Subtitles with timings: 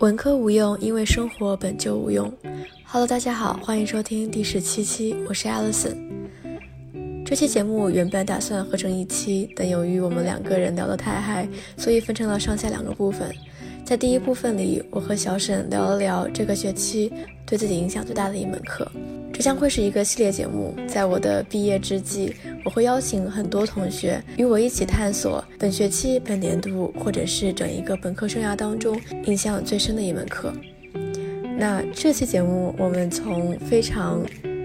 [0.00, 2.32] 文科无用，因为生活本就无用。
[2.84, 5.94] Hello，大家好，欢迎收听第十七期，我是 Alison。
[7.24, 13.30] 这期节目原本打算合成一期，但由于我们两个人聊得太嗨，所以分成了上下两个部分。
[13.84, 17.12] 在第一部分里，我和小沈聊了聊这个学期
[17.46, 18.90] 对自己影响最大的一门课。
[19.32, 22.34] 这将会是一个系列节目，在我的毕业之际，
[22.64, 30.52] 我会邀请很多同学与我一起探索本学期、本年度或者是整一个本科生涯当中印象最深的一门课。
[31.56, 34.20] 那这期节目，我们从非常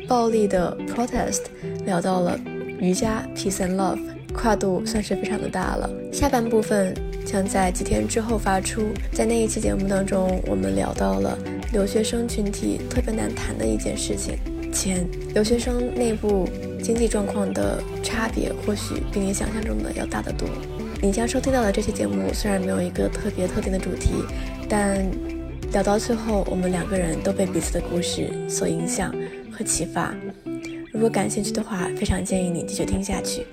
[0.07, 1.41] 暴力的 protest
[1.85, 2.39] 聊到了
[2.79, 3.99] 瑜伽 peace and love，
[4.33, 5.89] 跨度算是非常的大了。
[6.11, 6.95] 下半部分
[7.25, 8.81] 将在几天之后发出，
[9.11, 11.37] 在那一期节目当中，我们聊到了
[11.73, 14.39] 留学生群体特别难谈的一件事情。
[14.71, 16.47] 前留学生内部
[16.81, 20.47] 经济状况的差别，或许比你想象中的要大得多。
[21.01, 24.23] 你将收听到的这期节目虽然没有一个特别特定的主题，
[24.69, 25.05] 但
[25.71, 29.13] 聊到最后，我们两个人都被彼此的故事所影响
[29.51, 30.13] 和启发。
[30.91, 33.45] 如果感兴趣的话，非常建议你继续听下去。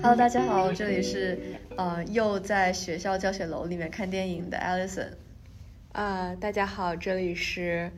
[0.00, 1.38] Hello，大家好，这里是
[1.76, 5.08] 呃又在学校教学楼里面看电影的 Alison。
[5.92, 7.90] 啊，大家好，这里是，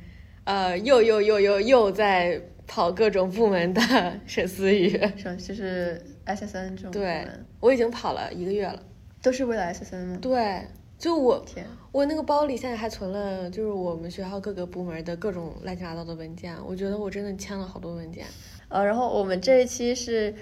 [0.46, 3.82] 呃，又又又又又在跑各种部门的
[4.26, 7.26] 沈思雨，是就是 SSN 这种对，
[7.58, 8.80] 我已经跑了一个月了，
[9.20, 10.18] 都是为了 SSN 吗？
[10.22, 10.62] 对，
[10.96, 18.24] 就我天，我那个包里现在还存了，就是我们学校各个部门的各种乱七八糟的文件，我觉得我真的签了好多文件。
[18.68, 20.32] 呃，然后我们这一期是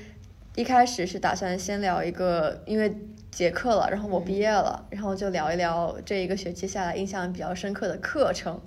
[0.55, 2.95] 一开始是打算先聊一个，因为。
[3.35, 8.61] 结课了，然后我毕业了，然后就聊一聊这一个学期下来印象比较深刻的课程，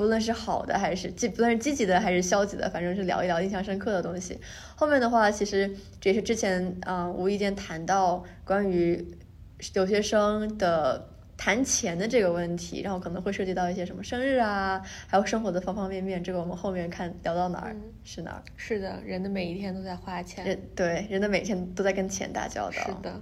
[0.00, 4.40] 不论是好的还是积，不论是积极的还是消极的，反正是聊一聊印象深刻的东西。
[4.74, 5.70] 后面的话，其实
[6.00, 9.06] 这也是之前啊无意间谈到关于
[9.74, 16.24] 留学生的谈钱的这个问题，然后可能会涉及到一些什么生日啊，还有生活的方方面面。
[16.24, 18.42] 这个我们后面看聊到哪儿是哪儿。
[18.56, 20.46] 是的，人的每一天都在花钱。
[20.46, 22.72] 人对人的每天都在跟钱打交道。
[22.72, 23.20] 是的。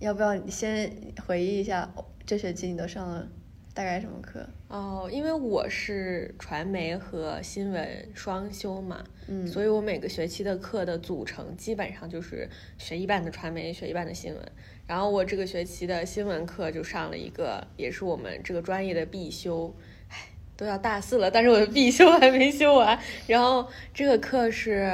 [0.00, 0.94] 要不要你先
[1.26, 1.90] 回忆一下
[2.26, 3.26] 这学期你都上了
[3.72, 4.46] 大概什么课？
[4.68, 12.48] 哦，因为我是传媒和新闻双修嘛，嗯，所以我每个学期的课的组成基本上就是
[12.78, 14.52] 学一半的传媒，学一半的新闻。
[14.86, 19.72] 然后我这个学期的新闻课就上了一个，也是我们这个专业的必修。
[20.08, 20.16] 唉，
[20.56, 22.98] 都要大四了，但是我的必修还没修完。
[23.28, 24.90] 然后这个课是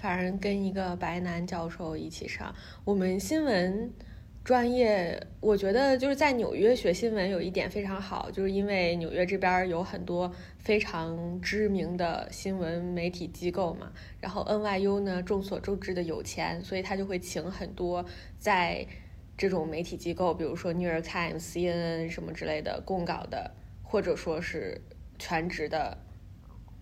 [0.00, 2.54] 反正跟一个白男教授一起上，
[2.84, 3.92] 我们新闻。
[4.50, 10.28] 专业，我觉得就是在纽约学新闻有一点非常好，就是因为纽约这边有很多
[10.58, 13.92] 非常知名的新闻媒体机构嘛。
[14.18, 18.04] 然后 NYU 呢，众所周知的有钱，所以他就会请很多
[18.40, 18.84] 在
[19.38, 23.52] 这种媒体机构，比如说 New York Times、CNN 什么之类的供稿的，
[23.84, 24.80] 或者说是
[25.16, 25.96] 全职的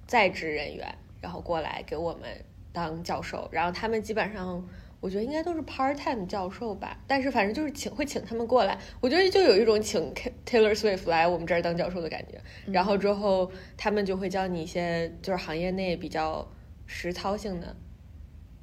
[0.06, 2.30] 在职人员，然后过来给我们
[2.72, 3.46] 当教授。
[3.52, 4.66] 然后他们基本上。
[5.00, 10.12] 我觉得应该都是 part time 教授吧，但是反正就是请会请他们过来，我觉得就有一种请
[10.44, 12.40] Taylor Swift 来我们这儿当教授的感觉。
[12.72, 16.50] 然后之后他们就会教你一些就是行业内比较
[16.86, 17.76] 实操性的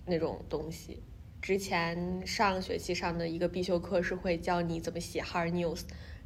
[0.06, 1.01] 那种东西。
[1.41, 5.84] 之前上学期上的一个必修课是会教你怎么写 hard news，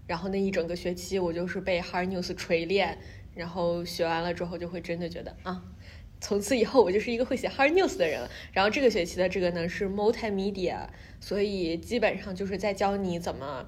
[0.07, 2.97] 然后那一整个学期我就是被 hard news 锤炼，
[3.35, 5.63] 然后学完了之后就会真的觉得啊。
[6.21, 8.29] 从此以后，我就是一个会写 hard news 的人了。
[8.51, 10.87] 然后这个学期的这个呢是 multimedia，
[11.21, 13.65] 所以基本上就是在教你怎么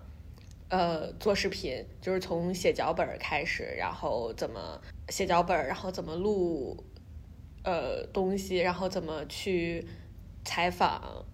[0.68, 6.84] 呃做视频，就是从写脚本开始，然后怎么写脚本，然后怎么录
[7.64, 9.88] 呃东西，然后怎么去
[10.44, 11.26] 采访，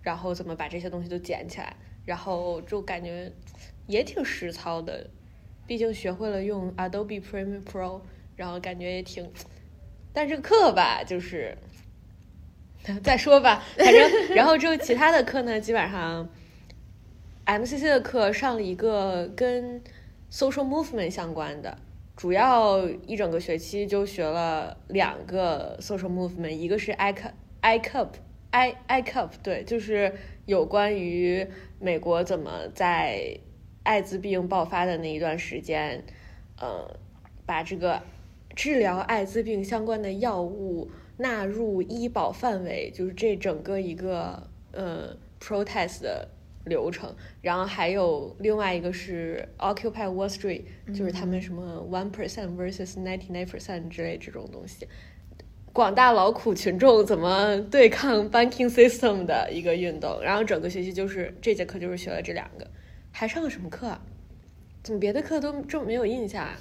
[0.00, 3.32] 然后怎么把这些东西都剪起来，然后就感觉
[3.88, 5.10] 也挺实操的。
[5.66, 8.00] 毕竟学会了用 Adobe Premiere Pro，
[8.36, 9.28] 然后感觉也挺。
[10.12, 11.56] 但这个课吧，就是
[13.02, 16.28] 再说吧，反正 然后之后其他的课呢，基本上
[17.46, 19.82] MCC 的课上了一个跟
[20.30, 21.78] social movement 相关的，
[22.16, 28.08] 主要一整个学期就学了两个 social movement，一个是 I cup I cup
[28.50, 30.12] I I cup，对，就是
[30.46, 31.46] 有关于
[31.78, 33.38] 美国怎么在
[33.82, 36.04] 艾滋病爆发的那一段时间，
[36.58, 36.96] 呃，
[37.46, 38.02] 把这个。
[38.54, 46.28] 治疗艾滋病相关的药物纳入医保范围，就是这整个一个呃 protest 的
[46.64, 47.14] 流程。
[47.40, 50.62] 然后还有另外一个是 Occupy Wall Street，
[50.94, 54.86] 就是他们什么 one percent versus ninety nine percent 之类这种东西，
[55.72, 60.20] 广大劳苦群众怎么对抗 banking system 的一个运动。
[60.22, 62.70] 然后整个学期就是这节课就是学了这两个，
[63.10, 63.86] 还上了什么课？
[63.88, 64.00] 啊
[64.82, 66.58] 怎么别的课都这么没有印象啊？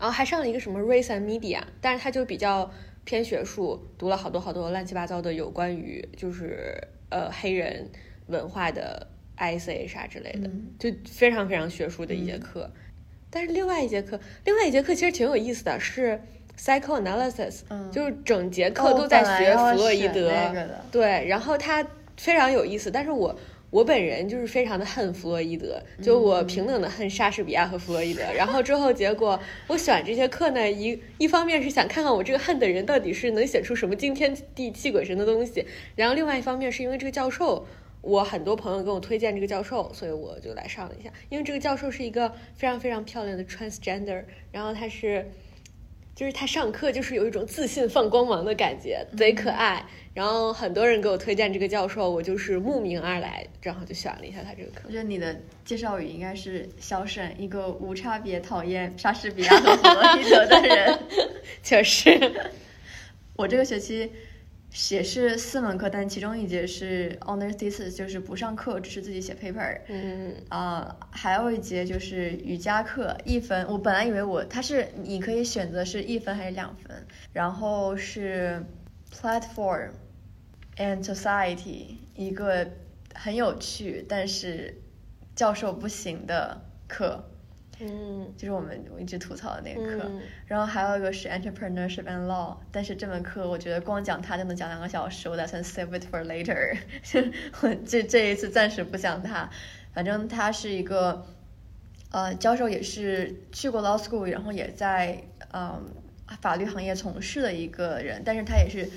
[0.00, 2.70] 然后还上了一个什么 Race and Media，但是他就比较
[3.04, 7.86] 偏学术，读了好多好多乱七八糟的有关于就是呃黑人
[8.28, 9.06] 文化的
[9.36, 10.48] essay 啥之类的，
[10.78, 12.70] 就非常非常学术的一节课。
[13.28, 16.18] 但是另外一节课，另外一节课其实挺有意思的，是
[16.58, 17.60] psychoanalysis，
[17.92, 20.32] 就是整节课都在学弗洛伊德，
[20.90, 21.86] 对，然后他
[22.16, 23.38] 非常有意思，但是我。
[23.70, 28.22] 我本人就是非常的恨弗洛伊德，就我平等的恨莎士比亚和弗洛伊德。
[28.36, 35.64] 然后之后结果我选这些课呢，一一方面是想看看我这个恨的人到底是能写出什么惊天地泣鬼神的东西，
[35.94, 37.64] 然后另外一方面是因为这个教授，
[38.00, 41.10] 我很多朋友跟我推荐这个教授，所以我就来上了一下。
[41.28, 45.30] 因为这个教授是一个非常非常漂亮的 transgender，然后他是。
[46.20, 49.82] 就是他上课就是有一种自信放光芒的感觉，贼可爱。
[50.12, 54.82] 然后很多人给我推荐这个教授，我就是慕名而来，正好就选了一下他这个课。
[54.84, 55.34] 我觉得你的
[55.64, 60.98] 介绍语应该是小沈，一个无差别讨厌莎士比亚和弗洛伊德的人。
[61.64, 62.20] 确实，
[63.34, 64.12] 我这个学期。
[64.90, 69.80] 也是四门课，但其中一节是 honors thesis，就是不上课，只是自己写 paper。
[69.88, 73.66] 嗯啊，还有一节就是瑜伽课，一分。
[73.66, 78.64] 我本来以为我它是你可以选择是一分还是两分，然后是
[79.12, 79.90] platform
[80.76, 82.70] and society，一个
[83.14, 84.80] 很有趣但是
[85.34, 87.24] 教授不行的课。
[87.80, 90.10] 嗯，就是我们我一直吐槽的那个课，
[90.46, 96.76] 然后还有一个是 entrepreneurship and law，但是这门课我觉得光讲它就能讲两个小时，我打算 save it for later，
[97.62, 99.48] 我这这一次暂时不讲它，
[99.94, 101.24] 反正他是一个，
[102.10, 105.22] 呃，教授也是去过 law school，然后也在
[105.52, 105.82] 嗯
[106.40, 108.88] 法律行业从事的一个人，但是他也是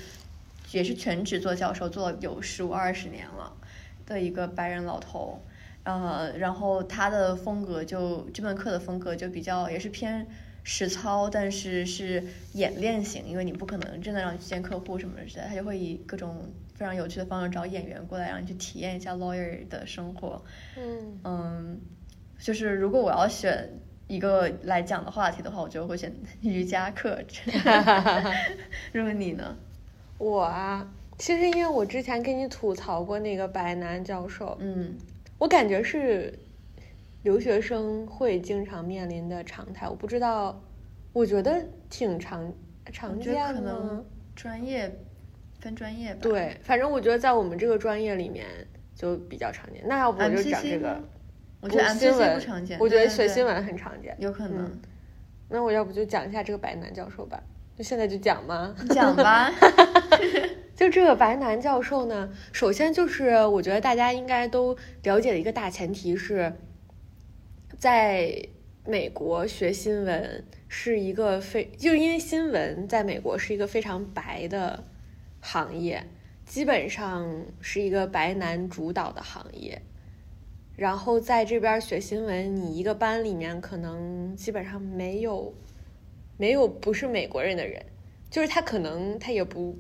[0.72, 3.56] 也是全职做教授，做了有十五二十年了
[4.06, 5.42] 的一个白人老头。
[5.84, 10.26] 呃，然后他的风格就这门课的风格就比较也是偏
[10.64, 20.42] 实操，但是是演练型，因为你不可能真的让你去见客户什么的，他就会以各种非常有趣的方式找演员过来，让你去体验一下 lawyer 的生活。
[20.78, 21.82] 嗯嗯，
[22.40, 23.70] 就是如果我要选
[24.08, 27.20] 一个来讲的话题的话，我就会选 瑜伽课。
[28.94, 29.58] 如果你呢？
[30.18, 34.96] 我啊，其实因为我之前跟你吐槽过那个白男教授，嗯。
[35.44, 36.40] 我感觉是
[37.24, 40.58] 留学生会经常面临的常态，我不知道，
[41.12, 42.50] 我觉得挺常
[42.94, 43.54] 常见的。
[43.54, 44.90] 可能专业
[45.60, 46.20] 分专业吧。
[46.22, 48.48] 对，反正我觉得在我们这个专业里面
[48.96, 49.84] 就比较常见。
[49.86, 50.98] 那要不我就讲这个？
[51.60, 52.80] 我觉得新闻不常见。
[52.80, 54.16] 我觉得学新闻很常见。
[54.20, 54.80] 有可能。
[55.50, 57.44] 那我要不就讲一下这个白男教授吧？
[57.76, 58.74] 就现在就讲吗？
[58.92, 59.52] 讲吧。
[60.76, 66.52] 就这个白男教授呢，首先就是我觉得大家应该都了解的一个大前提是，
[67.78, 68.48] 在
[68.84, 74.84] 美国学新闻是一个非，就是因为新闻在美国是一个非常白的
[75.42, 76.04] 行业，
[76.44, 79.80] 基本上是一个白男主导的行业。
[80.76, 85.54] 然后在这边学新闻，你一个班里面可能基本上没有
[86.36, 87.86] 没有不是美国人的人，
[88.32, 89.78] 就是他可能他也不。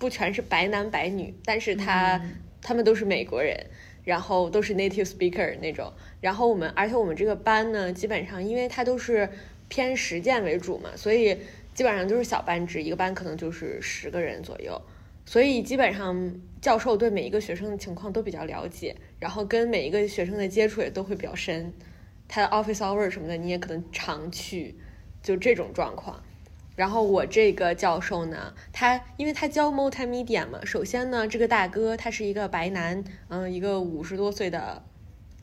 [0.00, 2.20] 不全是白男白女，但是他
[2.62, 3.66] 他们都是美国人，
[4.02, 5.92] 然后都是 native speaker 那种。
[6.22, 9.28] 然后我们，而且我们这个班呢，基本上因为它都是
[9.68, 11.36] 偏实践为主嘛，所以
[11.74, 14.80] 基本上都是小班制，一个班可能就是十个人左右。
[15.26, 21.72] 所以基本上教授对每一个学生的情况都比较了解，然后跟每一个学生的接触也都会比较深。
[22.26, 24.74] 他的 office hour 什么的你也可能常去，
[25.22, 26.22] 就这种状况。
[26.80, 34.82] 然后我这个教授呢，他因为他教 multimedia 嘛，首先呢，这个大哥他是一个白男，嗯，一个五十多岁的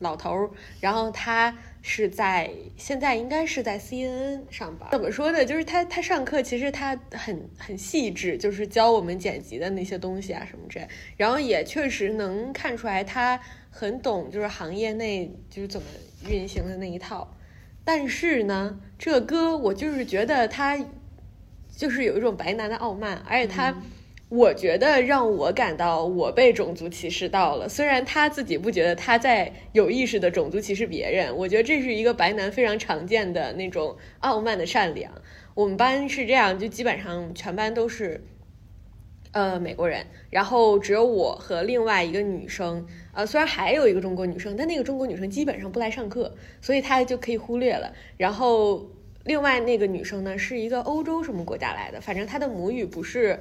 [0.00, 4.88] 老头儿，然后他是在现在应该是在 CNN 上班。
[4.90, 5.44] 怎么说呢？
[5.44, 13.40] 就是他他上课其实他很很细致，就是教我们剪辑的那些东西啊什么之类，然后也确实能看出来他
[13.70, 15.86] 很懂，就是行业内就是怎么
[16.28, 17.32] 运行的那一套。
[17.84, 20.76] 但是呢，这哥我就是觉得他。
[21.78, 23.72] 就是有一种白男的傲慢，而且他，
[24.28, 27.68] 我觉得让我感到我被种族歧视到了。
[27.68, 35.12] 虽然他自己不觉得他在有意识的种族歧视别人，我觉得这是一个白男非常常见的那种傲慢的善良。
[35.54, 38.24] 我们班是这样，就基本上全班都是，
[39.30, 47.94] 呃，美国人，然后只有我和另外一个女生，呃，虽然还有一个中国女生，但那个中国女生基本上不来上课，所以她就可以忽略了。
[48.16, 48.84] 然后。
[49.28, 52.00] 另外那个女生呢，是一个欧洲什么国家来的？
[52.00, 53.38] 反正她的母语不是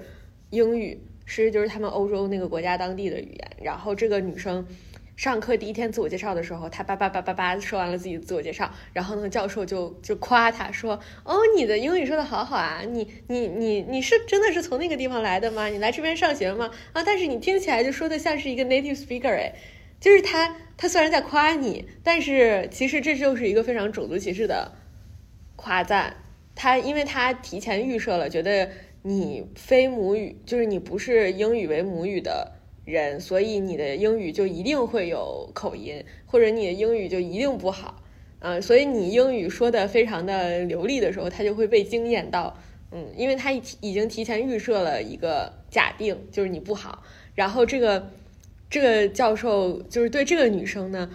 [0.50, 3.51] 英语，是就是他们欧洲那个国家当地的语言。
[3.63, 4.67] 然后这个女生，
[5.15, 15.67] 上课第一天自我介绍的时候，她叭叭叭叭叭说完了自己的自我介绍，然后呢，教授就就夸她说：“哦，你的英语说的好好啊，你你你你是真的是从那个地方来的吗？
[15.67, 16.70] 你来这边上学吗？
[16.91, 19.56] 啊，但是你听起来就说的像是一个 native speaker 哎，
[20.01, 24.70] 就是他他虽然在夸你，但是其实这就是一个非常种族歧视的
[25.58, 26.16] 夸赞。
[26.56, 28.70] 他因为他提前预设了，觉得
[29.02, 32.54] 你非母语，就是你不是英语为母语的。”
[32.88, 38.02] 人，所以你的英语就一定会有口音，或者你的英语就一定不好，
[38.40, 42.58] 嗯，所以你英语说的非常的流利的时候，他就会被惊艳到，
[42.94, 47.04] 嗯，因为他已已经提前预设了一个假定，就是你不好，
[47.36, 48.10] 然后这个
[48.70, 51.10] 这个教授就是对这个女生呢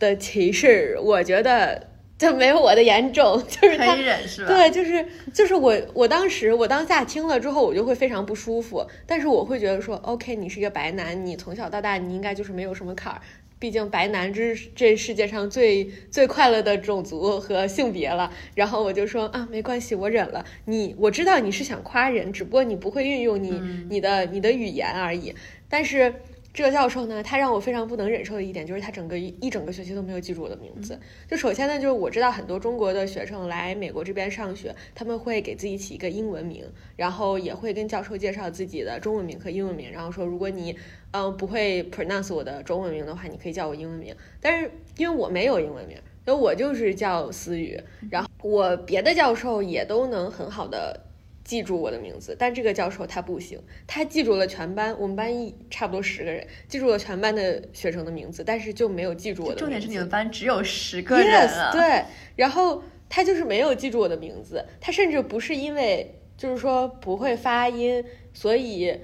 [0.00, 1.89] 的歧视，我觉得。
[2.20, 4.48] 就没有我的严重，就是可以忍是吧？
[4.48, 8.86] 对，就是就是我我当时我当下听了之后，我就会非常不舒服。
[9.06, 13.22] 但是我会觉得说，OK，你是一个白男，你从小到大你应该就是没有什么坎儿。
[13.58, 18.30] 毕竟白男之这世界上最最快乐的种族和性别了。
[18.54, 20.44] 然后我就说啊，没关系，我忍了。
[20.66, 23.58] 你我知道你是想夸人，只不过你不会运用你
[23.88, 25.34] 你的你的语言而已。
[25.70, 26.12] 但是。
[26.52, 30.98] 这个教授呢，他让我非常不能忍受的一点就是他整个一一整个学期都没有记住我的名字。
[31.28, 36.64] 就首先呢，就是我知道很多中国的学生来美国这边上学，他们会给自己起一个英文名，
[36.96, 40.76] 然后也会跟教授介绍自己的中文名和英文名，然后说如果你
[41.12, 44.14] 嗯不会 pronounce 我的中文名的话，你可以叫我英文名。
[44.40, 47.80] 但是因为我没有英文名，所以我就是叫思雨。
[48.10, 51.06] 然后我别的教授也都能很好的。
[51.50, 59.56] 记住我的名字，但这个教授他不行，他记住了全班，我们班一差不多十个人，记住了全班的学生的名字，但是就没有记住我的。
[59.56, 61.72] 重点是你们班只有十个人啊。
[61.72, 62.04] 对，
[62.36, 68.96] 然后他就是没有记住我的名字，他甚至不是因为就是说不会发音，所以。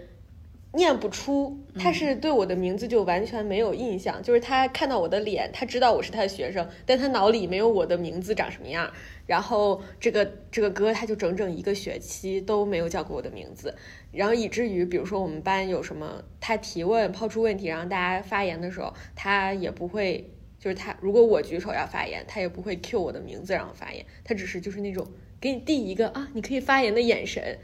[0.76, 8.92] 念不出，他是对我的名字就完全没有印象，就是他看到我的脸，他知道我是他的学生，但他脑里没有我的名字长什么样。
[9.26, 13.74] 然后这个这个哥他就整整一个学期都没有叫过我的名字，
[14.12, 20.30] 然后以至于比如说我们班有什么他提问抛出问题然后大家发言的时候，他也不会，
[20.60, 25.06] 就是他如果我举手要发言，他也不会 cue 我的名字然后发言，他只是就是那种
[25.40, 27.58] 给你递一个啊你可以发言的眼神。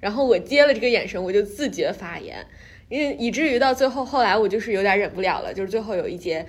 [0.00, 2.46] 然后我接了这个眼神，我就自觉发言，
[2.88, 5.52] 因为以至于到最后，后来我就是有点忍不了了。
[5.52, 6.46] 就是最后有一节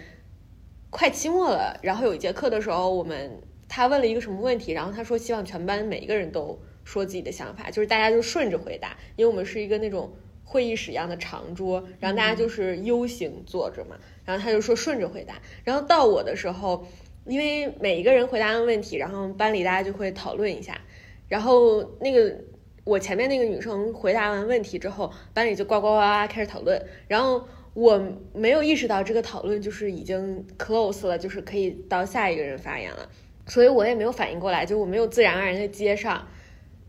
[0.89, 10.13] 快期末了，然后有一节课的时候，我们他问了一个什么问题，然后他说希望全班每一个人都说自己的想法，就是大家就顺着回答，因为我们是一个那种
[10.45, 15.41] 会议室一样的长桌，然后大家就是 U 型坐着嘛，然后他就说顺着回答。
[15.65, 16.87] 然后到我的时候，
[17.25, 20.79] 因为每一个人回答完问题，然后班里大家就会讨论一下，
[21.27, 22.33] 然后那个。
[22.83, 28.01] 我前面那个女生回答完问题之后，班里就呱呱呱呱开始讨论，然后我
[28.33, 33.07] 没有意识到这个讨论就是已经 close 了，就是可以到下一个人发言了，
[33.45, 36.27] 所以我也没有反应过来，就我没有自然而然的接上。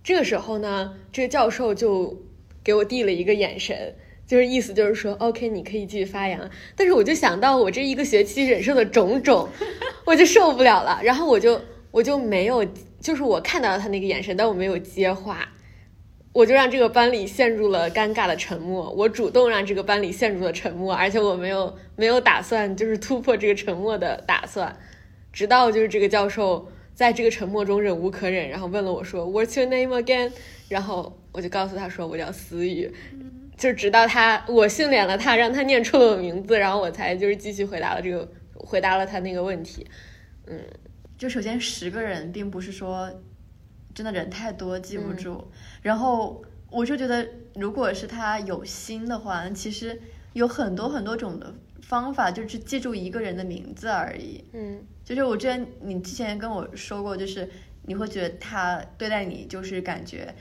[0.02, 2.22] 这个时候呢，这个教授就
[2.64, 3.94] 给我递了一个眼神，
[4.26, 6.50] 就是意思就是说，OK，你可以继续发言了。
[6.74, 9.48] 但是我就想到我这一个学期忍受的种种，
[10.06, 12.66] 我就受不了了，然后我就我就没有，
[12.98, 15.46] 就是我看到了他那个眼神，但我没有接话。
[16.32, 18.90] 我就让这个班里陷入了尴尬的沉默。
[18.92, 24.74] 我主动让这个班里陷入了沉默，而且我没有没有打算就是突破这个沉默的打算，
[25.30, 30.32] 直到就是这个教授在这个沉默中忍无可忍，然后问了我说 "What's your name again？"
[30.70, 32.90] 然后我就告诉他说我叫思雨，
[33.58, 39.86] 就直到他我训练了他，让他念出了我名字，然后我才就是继续回答了这个回答了他那个问题。
[40.46, 40.58] 嗯，
[41.18, 43.10] 就首先十个人并不是说。
[43.94, 45.44] 真的人太多记不住，
[45.82, 50.00] 然后我就觉得，如果是他有心的话，其实
[50.32, 54.42] 有很多很多种的方法，就是记住一个人的名字而已。
[54.52, 57.46] 嗯，就是我之前你之前跟我说过，就是
[57.82, 60.34] 你会觉得他对待你就是感觉，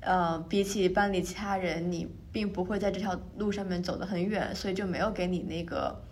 [0.00, 6.02] 呃，比起班里其他人，你并不会在这条路上面走得很远，所以就没有给你那个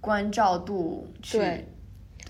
[0.00, 1.38] 关照度去。
[1.38, 1.68] 对，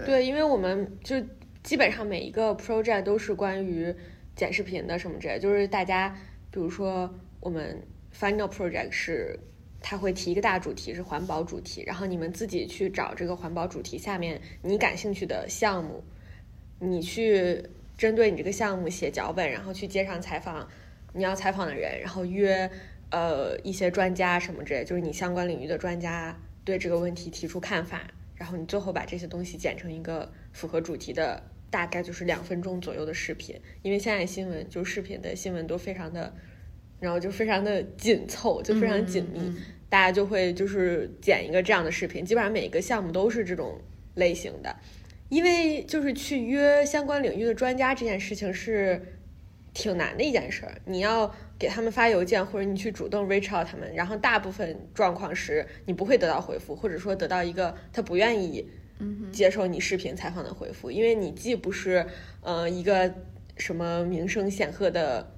[0.05, 1.17] 对，因为我们就。
[1.62, 3.95] 基本上每一个 project 都是关于
[4.35, 6.12] 剪视频的什么之类，就是大家
[6.50, 7.81] 比如说我们
[8.12, 9.38] final project 是，
[9.81, 16.02] 他会提一个大主题是环保主题，然后你们自己去找这个环保主题下面你感兴趣的项目，
[16.81, 17.62] 你去
[17.97, 20.69] 针对你这个项目写脚本，然后去街上采访
[21.12, 22.69] 你要采访的人，然后约
[23.11, 28.02] 呃一些专家什么之类，就是你相关领域的专家对这个问题提出看法，
[28.35, 31.40] 然后你最后把这些东西剪成一个符合主题的。
[31.73, 36.31] 大概就是两分钟左右的视频，因为现在新闻就视频的新闻都非常的，
[37.00, 39.41] 然后就非常的紧凑，就非常紧密。
[39.88, 43.81] 大家就会就是剪一个这样的视频，基本上每一个项目都是这种
[44.17, 44.76] 类型的。
[45.31, 49.00] 因为就是去约相关领域的专家这件事情是
[49.73, 58.69] 挺难的一件事儿，你要给他们发邮件，或者你去主动 reach out 他们，然后大部分状况是你不会得到回复，或者说得到一个他不愿意
[59.32, 62.06] 接受你视频采访的回复，因为你既不是
[62.42, 63.12] 呃一个
[63.56, 65.30] 什么名声显赫的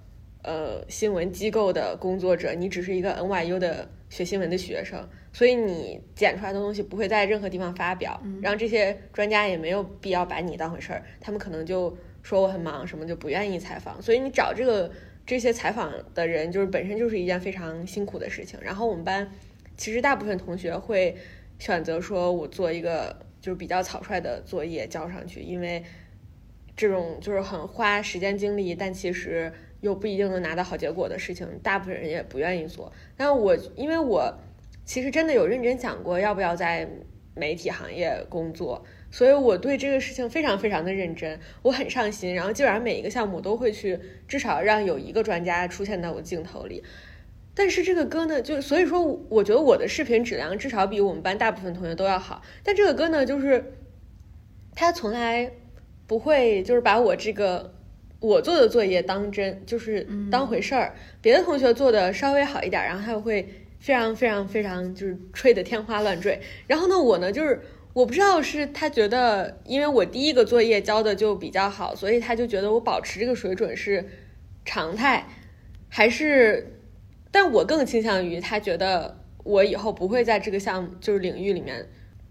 [0.43, 5.09] 呃新闻机构的工作者，你只是一个 NYU 的学新闻的学生。
[5.33, 14.01] 所以你剪出来的东西不会在任何地方发表，然后这些专家也没有必要把你当回事儿，他们可能就说我很忙，什么就不愿意采访。
[14.01, 14.89] 所以你找这个
[15.27, 18.57] 这些采访的人，就是本身就是一件非常辛苦的事情。
[18.63, 19.29] 然后我们班
[19.77, 21.17] 其实大部分同学会
[21.59, 25.85] 选择说我做一个就是比较草率的作业交上去，因为
[26.75, 32.91] 这种就是很花时间精力，但其实又不一定能拿到好结果的事情，大部分人也不愿意做。
[33.19, 34.35] 但我因为我。
[34.87, 36.87] 其实真的有认真想过要不要在
[37.35, 43.99] 媒体行业工作，所以我对这个事情非常非常的认真，我很上心，然后基本上每一个项目都会去，
[44.29, 46.85] 至少让有一个专家出现在我镜头里。
[47.55, 52.43] 但是这个歌呢，就所以说，我觉得我的视频质量至少比我们班大部分同学都要好。
[52.63, 53.75] 但这个歌呢，就是
[54.75, 55.51] 他从来
[56.07, 57.75] 不会就是把我这个
[58.21, 60.95] 我做的作业当真，就是当回事儿。
[61.21, 63.49] 别的同学做的稍微好一点，然后他会。
[63.81, 67.61] 非常非常非常就是吹得天花乱坠，然后呢，我呢就是
[67.93, 74.09] 我不知道是他觉得，因为我第一个作业交的就比较好，所以他就觉得我保持这个水准是
[74.65, 75.27] 常态，
[75.91, 76.74] 还是？
[77.35, 81.85] 但我更倾向于他觉得我以后不会在这个项目就是领域里面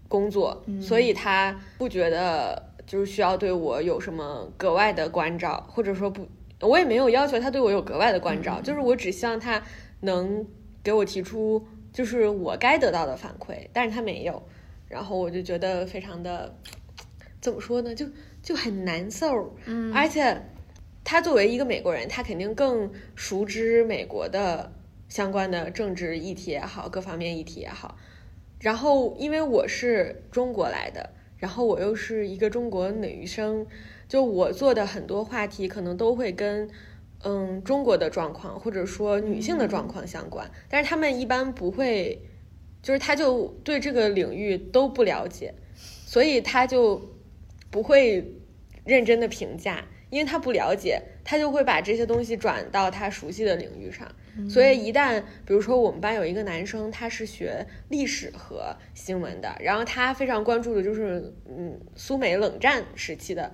[0.08, 6.26] 工作，所以他不觉得就是需要对我有什么格外的关照，或者说不，
[6.60, 9.62] 我也没有要求他对我有格外的关照，就是我只希望他
[10.00, 10.46] 能。
[10.84, 14.42] 给我提出就是我该得到的反馈，但是他没有，
[14.86, 16.54] 然后我就觉得非常的
[17.40, 18.04] 怎么说呢，就
[18.42, 19.56] 就很难受。
[19.64, 20.42] 嗯，而且
[21.02, 24.70] 他作为一个美国人，他肯定更熟知美国的
[25.14, 27.96] 相关的政治议题也好，各方面议题也好。
[28.58, 33.64] 然后因为我是中国来的，然后我又是一个中国女生，
[34.08, 36.68] 就我做的很多话题可能都会跟。
[37.26, 42.20] 嗯，中国的状况或者说女性的状况相关，但是他们一般不会，
[42.82, 45.54] 就是他就对这个领域都不了解，
[46.04, 47.00] 所以他就
[47.70, 48.34] 不会
[48.84, 54.06] 认真的评价，因为他不了解，他就会把这些东西转到他熟悉的领域上。
[54.48, 63.52] 所以一旦比如说我们班有一个男生，他是学历史和新闻的，然后他非常关注的就是嗯苏美冷战时期的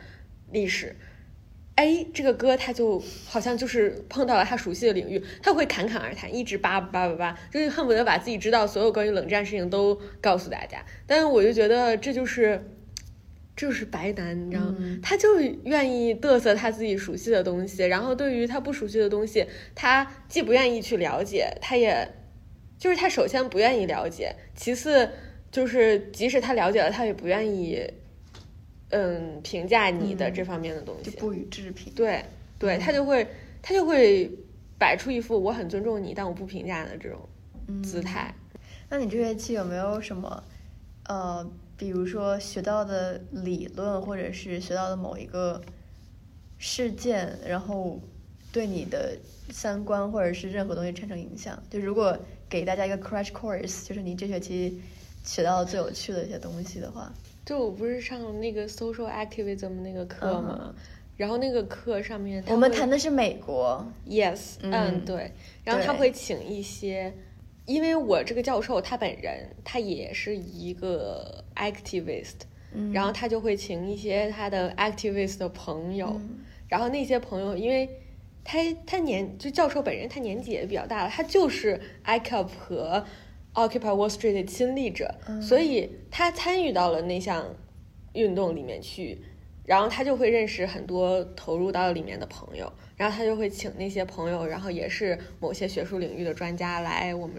[0.50, 0.96] 历史。
[1.76, 10.84] 哎，这个歌他就好像就是碰到了他熟悉的领域，他会侃侃而谈，一直叭叭叭叭，就是恨不得把自己知道所有关于冷战事情都告诉大家。
[11.06, 12.62] 但是我就觉得这就是，
[13.60, 14.76] 就是白男，你知道吗？
[15.02, 22.10] 他就愿意嘚瑟他自己熟悉的东西，然后对于他不熟悉的东西，他既不愿意去了解，他也
[22.78, 25.10] 就是他首先不愿意了解，其次
[25.50, 27.86] 就是即使他了解了，他也不愿意。
[28.92, 31.92] 嗯，评价你的这方面的东西，不予置评。
[31.94, 32.24] 对，
[32.58, 33.24] 对他就会，
[33.60, 34.28] 他就会
[34.78, 37.20] 摆出一副我很尊重你，但我不评价的这种
[37.84, 38.34] 姿态。
[38.88, 40.42] 那你这学期有没有什么，
[41.06, 41.48] 呃，
[41.80, 45.58] 比如说学到的理论，或者是学到的某一个
[46.58, 47.98] 事件，然后
[48.52, 49.16] 对你的
[49.48, 51.60] 三观或者是任何东西产生影响？
[51.70, 52.14] 就如果
[52.50, 54.78] 给大家一个 crash course，就是你这学期
[55.24, 57.10] 学到最有趣的一些东西的话。
[57.46, 60.74] 就我不是上那个 social activism 那个课嘛，
[61.16, 65.32] 然后那个课上面我们谈的是美国，yes，嗯对，
[65.64, 67.14] 然后他会请一些，
[67.66, 72.36] 因为我这个教授他本人他也是一个 activist，
[72.92, 76.20] 然后他就会请一些他的 activist 的朋友，
[76.68, 77.88] 然后那些朋友因为
[78.42, 83.04] 他他年就教授本人他年纪也比较大了，他就是 ICAP 和。
[83.52, 87.44] Occupy Wall Street 的亲历者，所以他参与到了那项
[88.12, 89.20] 运动里面去，
[89.70, 97.36] 然后他就会认识很多投入到里面的朋友，然后他就会请那些朋友，然后也是某些学术领域的专家来我们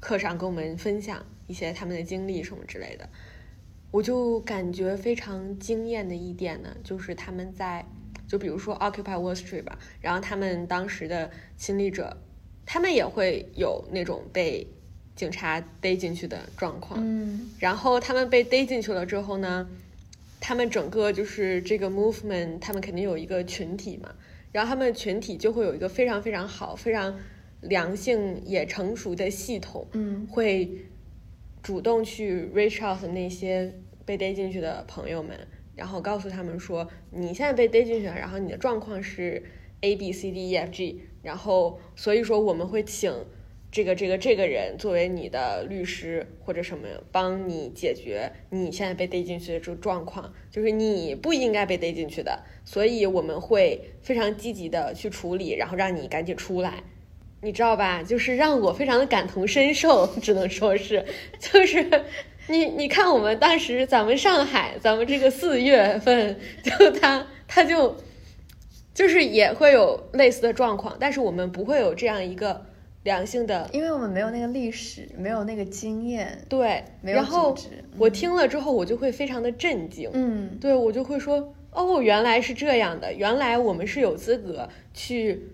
[0.00, 3.08] 课上跟我们分享一些他们的经历什么之类的。
[3.92, 7.86] 我就感觉非常惊艳的一点呢，就是他们在
[8.26, 12.16] 就比如说 Occupy Wall Street 吧，然后他们当时的亲历者，
[12.66, 14.66] 他们也会有那种被。
[15.16, 19.68] 警察逮进去的状况，嗯，然后他们被逮进去了之后呢，
[20.40, 24.14] 他们整个就是这个 movement，他们肯定有一个群体嘛，
[24.50, 27.16] 然后他们群体就会有一个非常非常好、非常
[27.60, 30.26] 良性也成熟的系统，嗯。
[30.28, 30.86] 会
[31.62, 33.72] 主动去 reach out 那些
[34.06, 35.36] 被逮进去的朋友们，
[35.76, 39.42] 然后告诉他们说，你现在被逮进去了，然后你的状况是
[39.82, 43.12] A B C D E F G，然后所以说我们会请
[43.72, 56.82] 这个这个这个人作为你的律师或者什么，帮你解决你现在被逮进去的这个状况，就是你不应该被逮进去的，所以我们会非常积极的去处理，然后让你赶紧出来。
[57.42, 58.02] 你知道吧？
[58.02, 61.04] 就是让我非常的感同身受，只能说是，
[61.38, 61.86] 就是
[62.48, 67.96] 你你看我们当时咱们上海，咱们这个四月份，就他他就
[68.92, 72.66] 就是也会有类似的状况，但是我们不会有这样一个
[73.02, 77.56] 良性的因为我们没有那个历史，没有那个经验，对，没有然后
[77.96, 85.48] 我听了之后，我就会非常的震惊，嗯对我就会说，哦，原来是这样的，原来我们是有资格去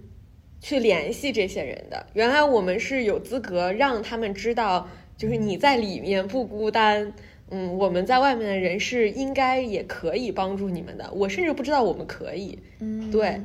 [0.61, 7.13] 去联系这些人的，原来我们是有资格让他们知道，就是你在里面不孤单。
[7.49, 11.09] 嗯，我们在外面的人是应该也可以帮助你们的。
[11.13, 13.41] 我甚至不知道我们可以，嗯，对，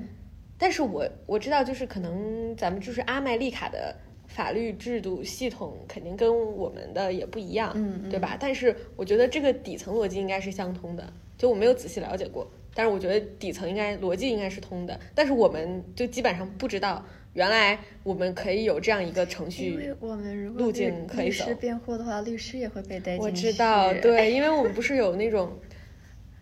[0.61, 3.95] 但是我我知道，就是可能咱们就是阿麦丽卡的
[4.27, 8.37] 法律制度系统肯定跟我们的也不一样，嗯对吧？
[8.39, 23.23] 但是我觉得这个底层逻辑应该是相通的，就我没有仔细了解过，但是我觉得底层应该逻辑应该是通的，但是我们就基本上不知道，原来我们可以有这样一个程序我们如果路律径可以走律师辩护的话，律师也会被逮进去。
[23.23, 25.57] 我知道，对， 因为我们不是有那种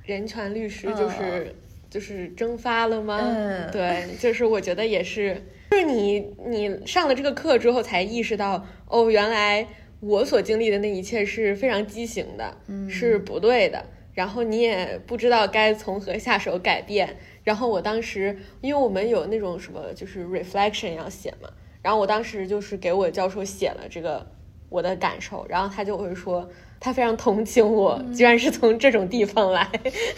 [0.04, 1.56] 人权律师，就是、
[1.90, 3.20] 就是蒸发了吗？
[3.22, 9.68] 嗯对，就是我觉得也是，就是你你上了这个课之后才意识到，哦，原来
[10.00, 13.86] 我所经历的那一切是非常畸形的，嗯是不对的。
[14.14, 17.18] 然后你也不知道该从何下手改变。
[17.44, 21.50] 然后我当时，因为我们有那种什么就是 reflection 要写嘛，
[21.82, 24.30] 然后我当时就是给我教授写了这个
[24.68, 26.48] 我的感受，然后他就会说
[26.80, 29.70] 他非常同情我，居然是从这种地方来，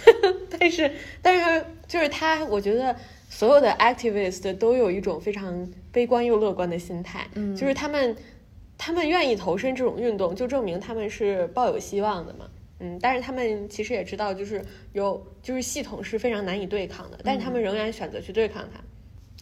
[0.59, 2.95] 但是但是就是他，我觉得
[3.29, 8.15] 所有的 activist 都有一种非常悲观又乐观的心态，嗯就是他们
[8.77, 12.47] 他们愿意投身这种运动，就证明他们是抱有希望的嘛。
[12.83, 14.59] 嗯，但是他们其实也知道，就是
[14.93, 18.81] 有就是系统是非常难以对抗的，但是他们仍然选择去对抗它，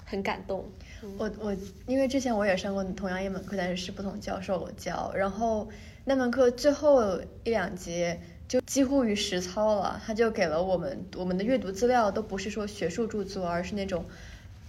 [0.06, 0.70] 很感动。
[1.18, 5.68] 我我因为之前我也上过同样一门课，但是是不同教授教，然后
[6.06, 14.06] 那门课最后一两节就几乎于实操了，他就给了我们我们的阅读资料都不是说学术著作，而是那种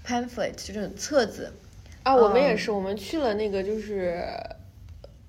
[0.07, 1.53] pamphlet 就这种册子。
[2.03, 4.25] 啊，我们也嗯是，我们去了那个就是，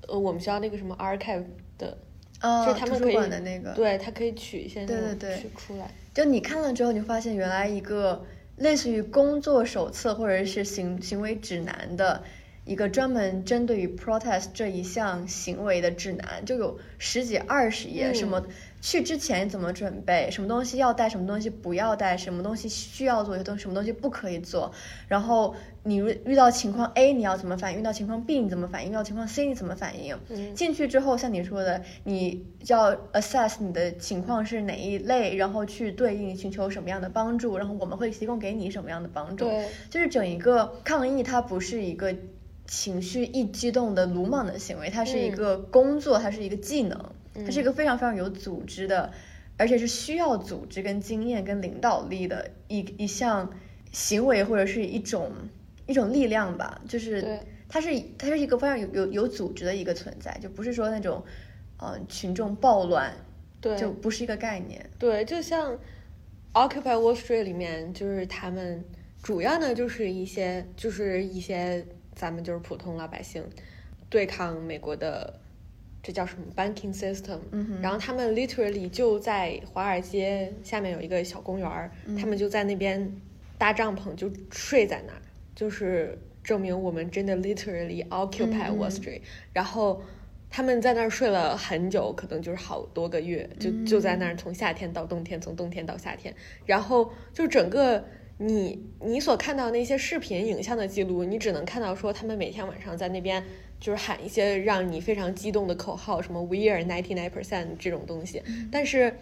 [0.08, 1.44] 呃，我们学校那个什么 archive
[1.78, 1.98] 的，
[2.40, 5.92] 就是他们可以馆的那个，对他可以取一些那对种对对取出来。
[6.14, 8.24] 就你看了之后，你发现原来一个
[8.62, 12.24] 类似于工作手册或者是行行为指南的
[12.64, 18.46] 一个专门针对于 protest 这一项行为的指南，就有十几二十页，什么
[18.82, 24.72] 去之前怎么准备，什么东西要带，什么东西不要带，什么东西需要做，东什么东西不可以做，
[25.08, 30.56] 然后你遇遇到情况 A 你要怎么反应，遇到情况 B 你怎么反应，遇到情况 C 你怎么反应，嗯。
[30.56, 39.46] 进去之后，像你说的，你要 assess 你的情况是哪一类，然后去对应寻求什么样的帮助，然后我们会提供给你什么样的帮助。
[39.46, 42.16] 对，就是整一个抗议，它不是一个
[42.66, 45.36] 情绪一激动的鲁莽的行为，它是一嗯。
[45.36, 47.00] 个工作，它是一个技能，
[47.34, 49.12] 它是一嗯个非常非常有组织的，
[49.58, 53.52] 而且是需要组织跟经验跟领导力的一一项
[53.92, 55.32] 行为或者是一种
[55.88, 57.40] 一种力量吧，就是对。
[57.74, 61.24] 它是它是一个非常有有有组织的一个存在，就不是说那种
[61.78, 63.14] 呃群众暴乱，
[63.62, 64.90] 对，就不是一个概念。
[65.00, 65.80] 对，就像
[66.52, 68.84] Occupy Wall Street 里面，就是他们
[69.24, 73.42] 主要呢就是一些就是一些咱们就是普通老百姓
[74.10, 75.40] 对抗美国的
[76.04, 83.12] 这叫什么 banking system，嗯然后他们 literally 就在华尔街下面有一个小公园儿，他们就在那边
[83.58, 85.22] 搭帐篷就睡在那儿，
[85.56, 89.22] 就是证明我们真的 literally occupy 嗯 Wall Street，、
[89.54, 90.02] 然后。
[90.54, 96.36] 他们在那儿睡了很久，可能就是好多个月，就就在那儿从夏天到冬天，从冬天到夏天，
[96.66, 98.04] 然后就整个
[98.38, 103.42] 你你所看到那些视频影像的记录，你只能看到说他们每天晚上在那边
[103.82, 108.42] 就是喊一些让你非常激动的口号，什么 “We are ninety nine percent” 这种东西，
[108.72, 109.14] 但是。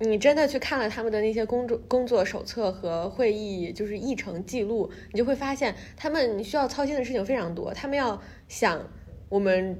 [0.00, 7.74] 你真的去看了他们的那些工作工作手册和会议就是议程记录，你就会发现他们需要操心的事情非常多。
[7.74, 8.80] 他们要想
[9.28, 9.76] 我们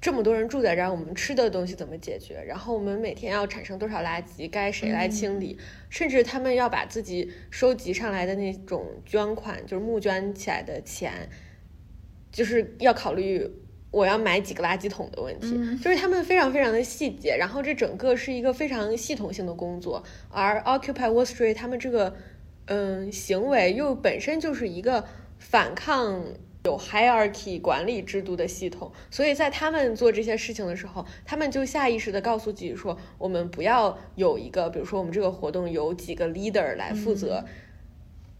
[0.00, 2.42] 这么多人住在这儿，我们吃的东西怎么解决？
[2.48, 5.58] 然后我们每天要产生多少垃圾，该谁来清理？
[5.90, 11.28] 甚至他们要把自己收集上来的那种捐款，就是募捐起来的钱，
[12.32, 13.50] 就是要考虑
[13.90, 15.50] 我要买几个垃圾桶的问题，
[15.82, 22.14] 就是他们非常非常的细节，然后这整个是一个非常系统性的工作，而 Occupy Wall Street 他们这个
[22.66, 25.04] 嗯行为又本身就是一个
[25.38, 26.22] 反抗。
[26.64, 37.42] 有 hierarchy 管理制度的系统，所以在他们做这些事情的时候，他们就下意识的告诉自己说，我们不要有一个，比如说我们这个活动有几个 leader 来负责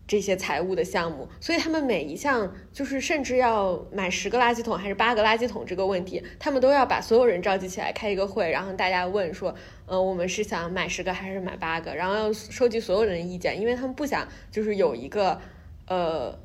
[0.08, 9.54] 这些财务的项目，所以他们每一项就是甚至要买十个垃圾桶还是八个垃圾桶这个问题，他们都要把所有人召集起来开一个会，然后大家问说，
[9.86, 15.40] 呃，我们是想买十个还是买八个，然后要收集所有人的意见，因为他们不想就是有一个
[15.86, 16.36] 呃。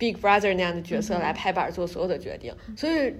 [0.00, 3.14] Big Brother 那样的角色来拍板做所有的决定，所以，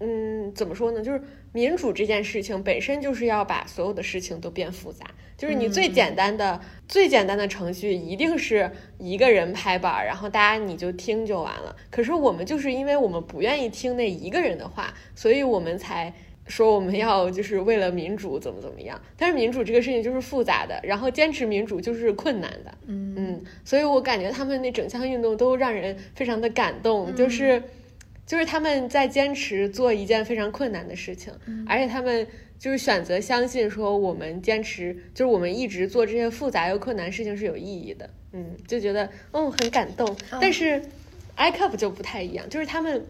[0.00, 1.00] 嗯，怎么说呢？
[1.00, 5.06] 就是民主这件事情本身就是要把所有的事情都变复杂。
[5.42, 11.74] 就是你最简单的、最简单的程序，一定是一个人拍板，然后大家你就听就完了。
[11.90, 16.14] 可是我们就是因为我们不愿意听那一个人的话，所以我们才。
[16.48, 27.62] 说我们要就是为了民主怎么怎么样，但是民主这个事情就是复杂的，然后坚持民主就是困难的，嗯嗯，所以我感觉他们那整项运动都让人非常的感动，就是
[28.26, 31.32] 就是他们在坚持做一件非常困难的事情，
[31.64, 32.26] 而且他们
[32.62, 40.80] 就是选择相信说我们坚持就是我们一直做这些复杂又困难事情是有意义的，嗯，就觉得嗯很感动，但是
[41.34, 43.04] i cup 就不太一样，就是他们。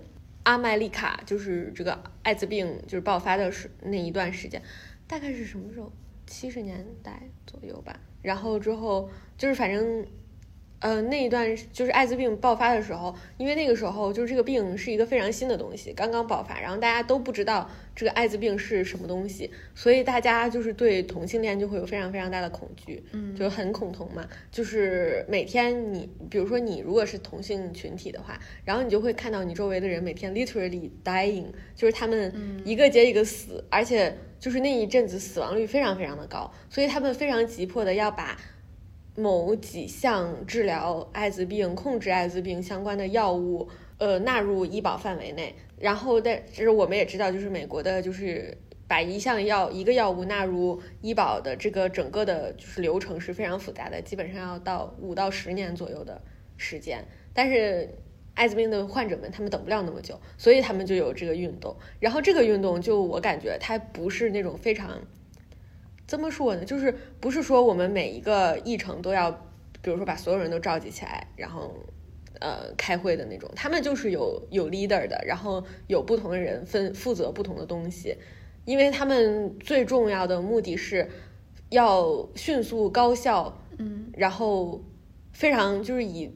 [0.45, 4.61] 阿麦丽卡就是这个艾滋病就是爆发的时那一段时间，
[5.07, 5.93] 大概是什么时候？
[6.27, 8.01] 七十年代左右吧。
[8.23, 10.05] 然后之后就是反正。
[10.83, 24.27] 呃，那一段就是艾滋病爆发的时候，因为那个时候就是这个病是一个非常新的东西，刚刚爆发，然后大家都不知道这个艾滋病是什么东西，所以大家就是对同性恋就会有非常非常大的恐惧，嗯，就很恐同嘛。
[24.51, 38.37] 就是每天你，比如说你如果是同性群体的话，然后你就会看到你周围的人每天 literally dying，就是他们一个接一个死，而且就是那一阵子死亡率非常非常的高，所以他们非常急迫的要把。
[39.15, 45.55] 某几项治疗艾滋病、控制艾滋病相关的药物，呃，纳入医保范围内。
[45.79, 48.57] 然后，但其实我们也知道，就是美国的，就是
[48.89, 56.23] 把一项药、一个药物纳入医保的这个整个的，就是流程是非常复杂的，基本上要到五到十年左右的
[56.57, 57.05] 时间。
[57.35, 57.89] 但是，
[58.35, 61.77] 艾滋病的患者们他们等不了那么久，所以他们就有这个运动。
[62.01, 64.99] 然后，这个运动就我感觉它不是那种非常。
[66.13, 66.63] 怎么说呢？
[66.63, 69.31] 就是不是说我们每一个议程都要，
[69.81, 71.75] 比如说把所有人都召集起来，然后
[72.39, 73.51] 呃开会的那种。
[73.57, 78.15] 他们就是有有 leader 的，然后有不同的人分负责不同的东西，
[78.67, 81.09] 因为他们最重要的目的是
[81.71, 84.85] 要迅速高效，嗯，然后
[85.33, 86.31] 非常就是以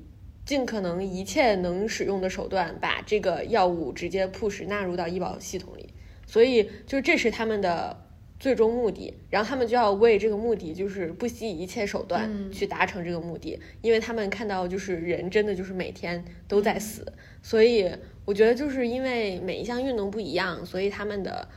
[0.47, 5.93] 尽可能一切能使用的手段把这个药物直接 push 纳入到医保系统里，
[6.27, 8.06] 所以就这是他们的。
[8.39, 17.11] 最终目的，然后他们就要为这个目的，就是不惜一切手段去达成这个目的，因为他们看到就是人真的就是每天都在死，
[17.43, 17.91] 所以
[18.27, 21.49] 我觉得就是因为每一项运动不一样，所以他们的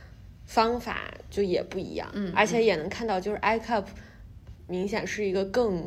[0.46, 3.84] 方法就也不一样，而且也能看到就是 I cup
[4.66, 5.84] 明显是一个更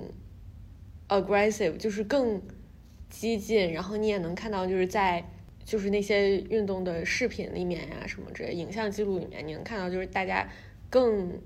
[1.09, 2.39] aggressive，就是更
[3.09, 5.27] 激进，然后你也能看到就是在
[5.65, 10.47] 就是那些运动的视频里面呀什么之类影像记录里面，你能看到就是大家。
[10.93, 11.41] 更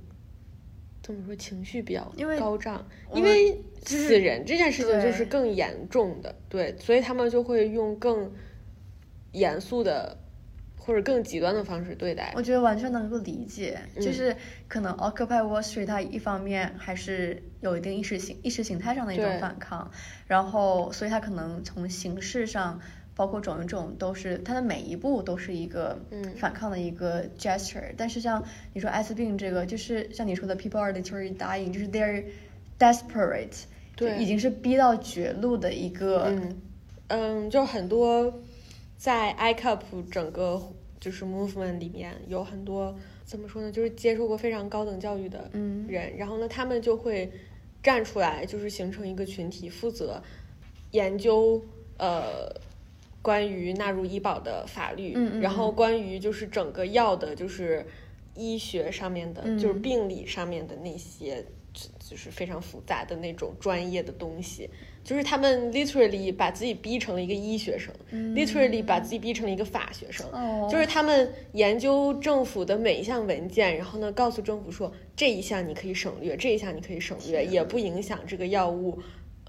[1.01, 8.29] 怎么说情绪比较高涨，因为死人这件事情就是更严重的，对，所以他们就会用更
[9.31, 10.17] 严肃的
[10.77, 12.33] 或者更极端的方式对待。
[12.35, 14.35] 我觉得完全能够理解，就是
[14.67, 19.89] 可能 Occupy Wall Street 它一方面还是有一定意识形意识形态上的一种反抗，
[20.27, 22.81] 然后所以它可能从形式上。
[23.17, 25.97] 包括种种都是，它的每一步都是一个
[26.37, 27.91] 反抗的一个 gesture。
[27.97, 28.41] 但是像
[28.73, 32.23] 你说艾滋病这个，就是像你说的 people are literally dying，就是 they're
[32.77, 33.63] desperate，
[33.95, 36.25] 对，已经是逼到绝路的一个。
[36.27, 36.61] 嗯，
[37.07, 38.31] 嗯，就很多
[38.97, 39.79] 在 i cup
[40.11, 40.61] 整个
[40.99, 45.49] 就是 movement 里面有很多怎么说呢，就是接受过非常高等教育的
[45.87, 47.31] 人，然后呢，他们就会
[47.81, 50.21] 站出来，就是形成一个群体，负责
[50.91, 51.59] 研究
[51.97, 52.66] 呃。
[53.27, 57.85] 关于纳入医保的法律，然后关于就是整个药的，就是
[58.35, 61.43] 医学上面的，就是病理上面的那些，
[61.99, 64.69] 就是非常复杂的那种专业的东西，
[65.03, 67.93] 就是他们 literally 把自己逼成了一个医学生
[68.33, 70.25] ，literally 把自己逼成了一个法学生，
[70.69, 78.97] 就是他们研究政府的每一项文件，然后呢告诉政府说这一项你可以省略，这一项你可以省略，也不影响这个药物。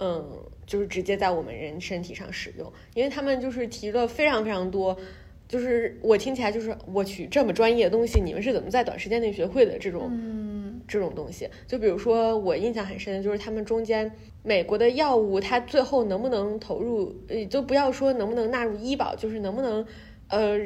[0.00, 0.24] 嗯，
[0.66, 4.96] 就是直接在我们人身体上使用，因为他们就是提了非常非常多，
[5.48, 11.48] 就是我听起来就是我去这么专业的东西，你们是怎么在短时间内学会的这种嗯这种东西？
[11.66, 14.10] 就比如说我印象很深的就是他们中间
[14.42, 19.84] 美国的药物，它最后能不能投入，呃，就不要说能不能纳入医保，就是能不能
[20.28, 20.60] 呃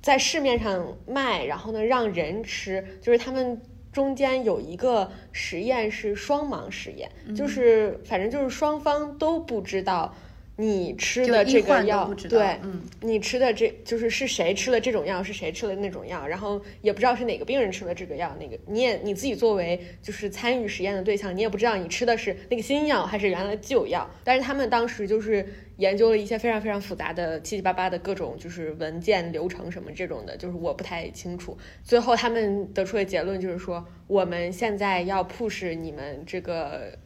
[0.00, 3.60] 在市面上卖，然后呢让人吃，就是他们。
[3.94, 10.12] 中间有一个实验是双盲实验，就是反正就是双方都不知道
[10.56, 25.44] 你吃的这个药，对，嗯，你吃的这就是是谁吃了这种药，是谁吃了那种药，然后也不知道是哪个病人吃了这个药，那个你也你自己作为就是参与实验的对象，你也不知道你吃的是那个新药还是原来旧药，但是他们当时就是
[25.78, 31.58] 研究了一些非常非常复杂的七七八八的各种就是文件流程什么这种的，就是我不太清楚。
[31.82, 36.96] 最后他们得出的结论就是说，我们现在要 push 你们这个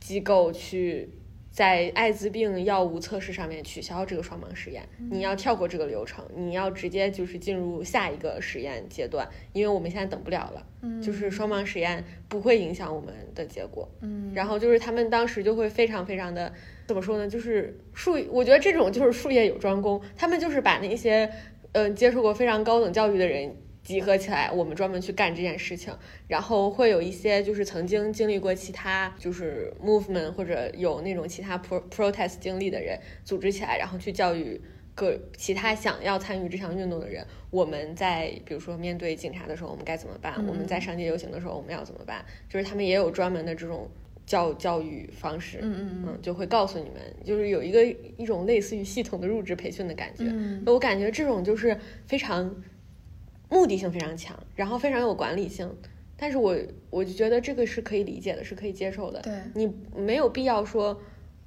[0.00, 1.08] 机构去。
[1.54, 10.66] 在艾滋病药物测试上面取消这个双盲实验，你要跳过这个流程，你要直接就是进入下一个实验阶段，因为我们现在等不了了。
[10.82, 13.88] 嗯，就是双盲实验不会影响我们的结果。
[14.00, 16.52] 嗯，然后就是他们当时就会非常非常的
[16.88, 17.28] 怎么说呢？
[17.28, 21.24] 就是术，我觉得这种就是术业有专攻，他们就是把那些
[21.70, 23.54] 嗯、呃、接受过非常高等教育的人。
[23.84, 25.94] 集合起来，我们专门去干这件事情，
[26.26, 34.58] 然后会有一些就是曾经经历过其他就是 movement 或者有那种其他 pro protest 经历的人组织起来，然后去教育
[34.94, 37.26] 各其他想要参与这项运动的人。
[37.50, 40.34] 我们在比如说面对警察的时候，我们该怎么办？
[40.38, 42.24] 嗯、我们在上街游行的时候，我们要怎么办？
[42.48, 43.86] 就是他们也有专门的这种
[44.24, 47.84] 教教育方式，嗯嗯嗯，就会告诉你们，就是有一个
[48.16, 50.24] 一种类似于系统的入职培训的感觉。
[50.26, 52.50] 嗯，我感觉这种就是非常。
[53.54, 55.72] 目的性非常强，然后非常有管理性，
[56.16, 56.56] 但是我
[56.90, 59.20] 我就觉得这个是可以理解的，是可以接受的。
[59.22, 61.00] 对，你没有必要说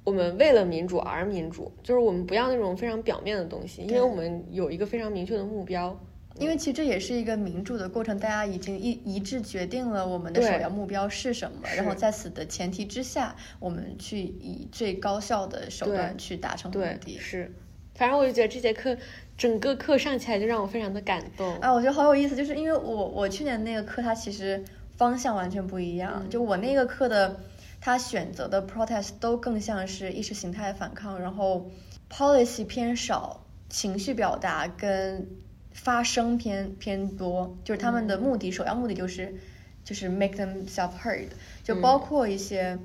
[0.04, 5.94] 我们为了民主而民主，就是我们不要那种非常表面的东西，因为我们有一个非常明确的目标。
[6.40, 17.18] 因为其实这也是一个民主的过程，大家已经一一致决定了我们的首要目标是什么，然后在此的前提之下，我们去以最高效的手段去达成目的。
[17.18, 17.52] 是，
[17.96, 18.96] 反正我就觉得这节课。
[19.38, 24.64] 整个课上起来就让我非常的感动，啊，我觉得好有意思，就是因为我我去年那个课它其实
[24.96, 27.38] 方向完全不一样，嗯、就我那个课的
[27.80, 31.70] 他选择的 protest 都更像是意识形态反抗，然后
[32.10, 35.28] policy 偏少，情绪表达跟
[35.72, 39.36] 发声偏偏多，就是他们的目的、嗯、首要目的就是
[39.84, 41.28] 就是 make themselves heard，
[41.62, 42.76] 就包括一些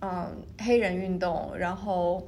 [0.00, 2.26] 嗯黑人运动，然后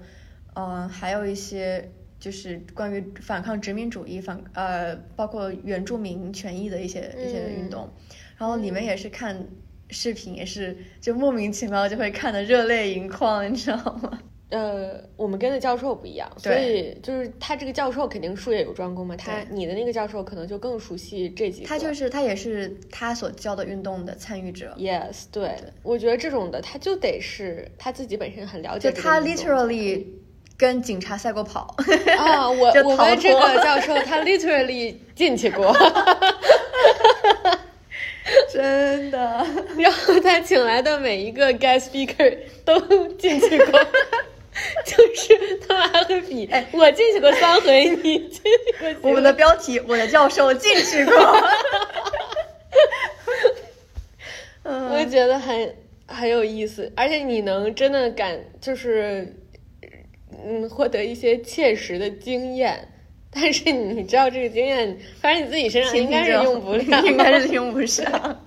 [0.53, 1.90] 嗯还有一些。
[2.24, 9.46] 就是关于反抗殖民主义、反呃，包括原住民权益的一些一些运动，嗯、然后你们也是看
[9.90, 14.18] 视频，也是就莫名其妙就会看得热泪盈眶，你知道吗？
[14.48, 21.68] 呃，我们跟的教授不一样，所以就是他这个教授肯定术业有专攻嘛，他你的那个教授可能就更熟悉这几个。
[21.68, 24.74] 他就是他也是他所教的运动的参与者。
[24.78, 28.90] Yes，对，对我觉得这种的他就得是他自己本身很了解。
[28.90, 30.06] 就他 literally。
[30.64, 31.77] 跟警察赛过跑
[32.16, 32.48] 啊！
[32.50, 35.77] 我我们这个教授他 literally 进去过，
[38.50, 39.46] 真的。
[39.77, 42.81] 然后他请来的每一个 guest speaker 都
[43.18, 43.79] 进去过，
[44.87, 48.40] 就是他们还会比，哎，我进去过三回，你进
[48.81, 49.11] 去过。
[49.11, 51.14] 我们的标题：我的教授进去过。
[54.62, 59.31] 嗯，我觉得很很有意思，而且你能真的感就是。
[60.46, 62.88] 嗯，获得一些切实的经验，
[63.33, 68.42] 但是你知道这个经验，反正你自己身上应该是用不了， 应该是用不上。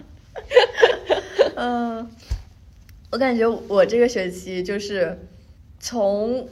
[1.56, 2.08] 嗯，
[3.12, 5.18] 我感觉我这个学期就是
[5.80, 6.48] 从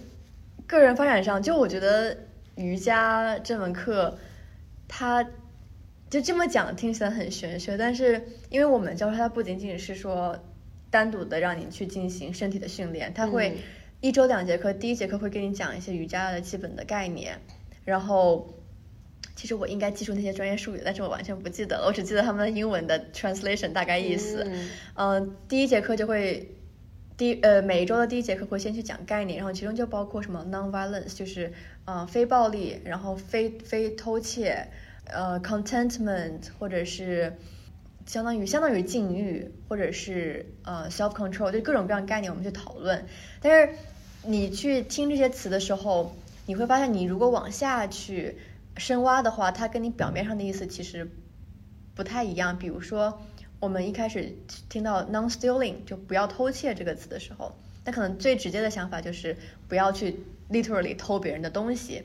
[0.66, 2.18] 个人发展上，就我觉得
[2.56, 4.18] 瑜伽这门课，
[4.88, 5.24] 它
[6.10, 10.44] 就这么讲听起来很玄学，但是因为我们教授他不仅仅是说
[10.90, 13.50] 单独的让你去进行身体的训练，他会。
[13.50, 13.58] 嗯
[14.06, 17.42] 一周两节课，第一节课会给你讲一些瑜伽的基本的概念，
[17.86, 18.54] 然后
[19.36, 24.44] 其实我应该记住那些专业术语，但是我完全不记得了，我只记得他们英文的 translation 大概意思。
[24.46, 26.56] 嗯、呃，第一节课就会
[27.18, 31.52] 第呃每一周的第一节课会先去讲概念，然后其中就包括什么 non-violence，就是
[31.86, 34.68] 呃非暴力，然后非非偷窃，
[35.06, 37.34] 呃 contentment 或者是。
[38.06, 43.04] 相当于相当于禁欲，或者是呃 self control，就各种各样概念我们去讨论。
[43.42, 43.74] 但是
[44.28, 46.16] 你去听这些词的时候，
[46.46, 48.38] 你会发现，你如果往下去
[48.78, 51.10] 深挖的话，它跟你表面上的意思其实
[51.94, 52.58] 不太一样。
[52.58, 53.22] 比如说，
[53.60, 54.36] 我们一开始
[54.70, 60.20] 听到 non stealing 就不要偷窃这个词的时候，那可能最直接的想法就是不要去
[60.50, 62.04] literally 偷别人的东西，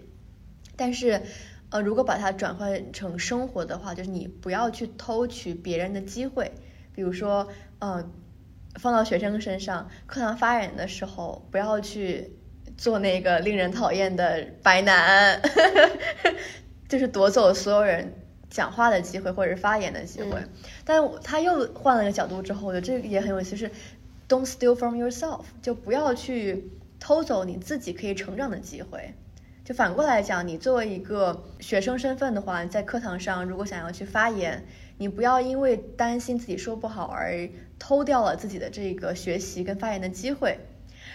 [0.77, 1.23] 但是，
[1.71, 6.53] 呃，如果把它转换成生活的话，就是你不要去偷取别人的机会，
[6.95, 7.49] 比如说，
[7.79, 8.11] 呃，
[8.77, 12.33] 放到学生身上，课堂发言的时候不要去
[12.77, 15.41] 做那个令人讨厌的白男，
[16.89, 18.15] 就是夺走所有人
[18.49, 20.41] 讲话的机会或者是发言的机会。
[20.85, 23.71] 但他又换了个角度之后，我觉得这个也很有意思，是
[24.29, 29.15] don't steal from yourself，就不要去偷走你自己可以成长的机会。
[29.65, 34.65] 就反过来讲，你作为一个学生身份的话，在课堂上如果想要去发言，
[34.99, 37.49] 你不要因为担心自己说不好而
[37.81, 40.61] 偷掉了自己的这个学习跟发言的机会。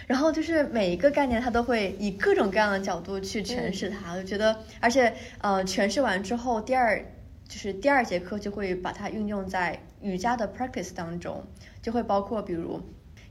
[0.07, 4.13] 然后就是每一个概念，他都会以各种各样的角度去诠释它。
[4.13, 7.03] 我觉得，而且呃，诠释完之后，第二
[7.47, 11.43] 就是第二节课就会把它运用在瑜伽的 practice 当中，
[11.81, 12.81] 就会包括比如，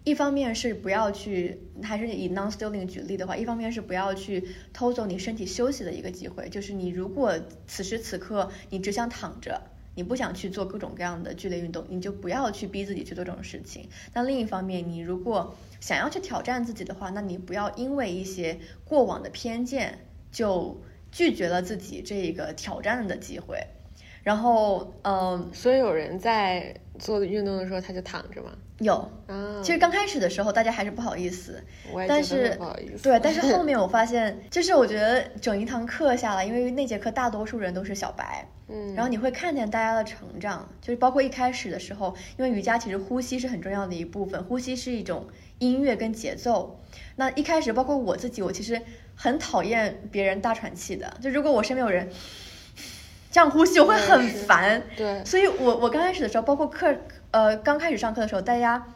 [0.03, 7.35] 一方面是不要去，还是以 non-stealing 举例的话，一方面是不要去偷走你身体休息的一个机会，就是你如果
[7.69, 9.61] 此时此刻你只想躺着。
[9.95, 13.89] 你不想去做各种各样的剧烈运动，你就不要去逼自己去做这种事情。
[14.13, 20.81] 那另一方面，你如果想要去挑战自己的话，那你不要因为一些过往的偏见就
[21.13, 23.67] 拒绝了自己这个挑战的机会。
[24.25, 28.51] 然后，嗯，所以有人在做运动的时候他就躺着吗？
[28.81, 28.95] 有
[29.29, 31.63] 啊，其实刚开始的时候大家还是不好意思，
[32.09, 38.45] 但是不好意思，对，但是后 面我发现，就是我觉得整一堂课下来，因为那节课大多数人都是小白。
[38.67, 45.27] 嗯，然后你会看见大家的成长，就是包括一开始的时候，因为瑜伽其实呼吸是很重要的一部分，呼吸是一种
[45.59, 46.81] 音乐跟节奏。
[47.17, 48.81] 那一开始，包括我自己，我其实
[49.15, 52.09] 很讨厌别人大喘气的，就如果我身边有人
[53.35, 54.81] 这样呼吸，我会很烦。
[54.97, 56.95] 对，所以我我刚开始的时候，包括课
[57.33, 58.87] 呃刚开始上课的时候，大家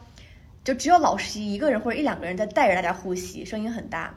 [0.63, 4.15] 就只有老师一个人或者一两个人在带着大家呼吸，声音很大。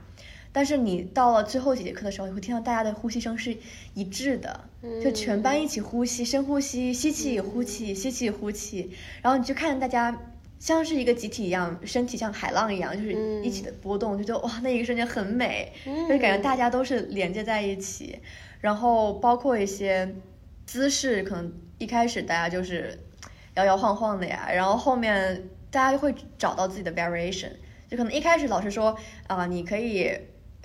[0.53, 3.57] 但是你到了最后几节课的时候，你会听到大家的呼吸声是
[3.95, 4.61] 一致的，
[5.03, 8.93] 就全班一起呼吸，深呼吸，吸气，呼气，吸气，呼气，
[9.23, 10.17] 然后你去看大家
[10.61, 18.21] 像是一个集体一样，身体像海浪一样，就是一起的波动，就觉得哇，那一个瞬间很美，就是感觉大家都是连接在一起，
[18.63, 20.15] 然后包括一些
[20.65, 22.99] 姿势，可能一开始大家就是
[23.57, 27.51] 摇摇晃晃的呀，然后后面大家就会找到自己的 variation，
[27.91, 28.97] 就可能一开始老师说
[29.27, 30.19] 啊，你可以。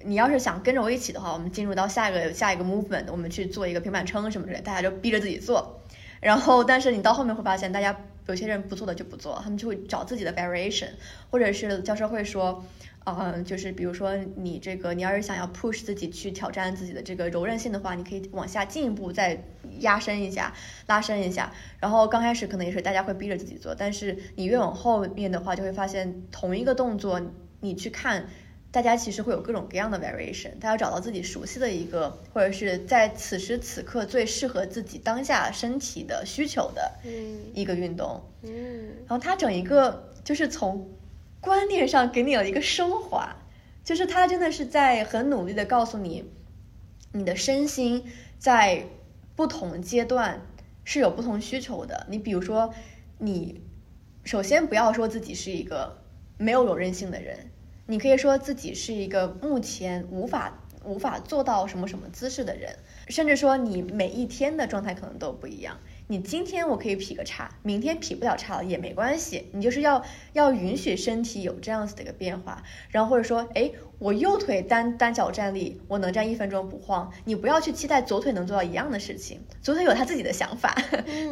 [0.06, 5.82] 你要是想跟着我一起的话，我们进入到下一个下一个 movement，我们去做一个平板撑什么之类，大家就逼着自己做。
[6.22, 10.89] 然后，但是你到后面会发现，大家有些人不做的就不做，他们就会找自己的 variation，
[11.32, 12.64] 或者是教授会说，
[13.14, 19.43] 呃，就是比如说你这个，你要是想要 push 自己去挑战自己的这个柔韧性的话，你可以往下进一步再
[19.80, 20.53] 压伸一下，
[20.88, 21.53] 拉伸一下。
[21.80, 27.22] 然后刚开始可能也是大家会逼着自己做，但是你越往后面的话，就会发现同一个动作，
[27.62, 28.28] 你去看。
[28.70, 36.91] 大家其实会有各种各样的 variation，大家找到自己熟悉的一个，或者是在此时此刻最适合自己当下身体的需求的
[37.53, 38.22] 一个运动。
[38.43, 40.86] 嗯，然后它整一个就是从
[41.40, 43.36] 观念上给你了一个升华，
[43.84, 46.26] 就是他真的是在很努力的告诉你，
[47.14, 48.04] 你的身心
[48.38, 48.86] 在
[49.36, 50.42] 不同阶段
[50.84, 52.06] 是有不同需求的。
[52.10, 52.74] 你比如说，
[53.20, 53.62] 你
[54.24, 55.98] 首先不要说自己是一个
[56.38, 57.52] 没有柔韧性的人。
[57.86, 62.76] 你可以说自己是一个目前无法无法做到什么什么姿势的人，
[63.08, 65.78] 甚至说你每一天的状态可能都不一样。
[66.10, 69.49] 你今天我可以劈个叉，明天劈不了叉了也没关系。
[69.51, 70.01] 你就是要
[70.32, 77.12] 要允许身体有这样子的一个变化，然后或者说，哎，我右腿单单脚站立，我能站一分钟不晃。
[77.26, 80.74] 你不要去期待左腿能做到一样的事情，左腿有他自己的想法，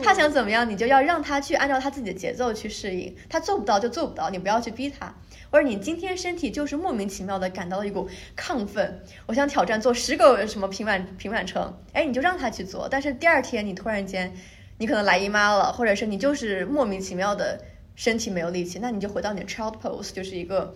[0.03, 3.15] 他想怎么样，你就要让他去按照他自己的节奏去适应。
[3.29, 5.15] 他做不到就做不到，你不要去逼他。
[5.51, 12.89] 或者你今天身体就是莫名其妙的感到了一股亢奋，我想挑战做十个什么平板平板撑，哎，你就让他去做。
[12.89, 14.35] 但是第二天你突然间，
[14.77, 17.61] 你可能来姨妈了，或者是你就是莫名其妙的
[17.95, 20.75] 身体没有力气，那你就回到你的 child pose，就是一个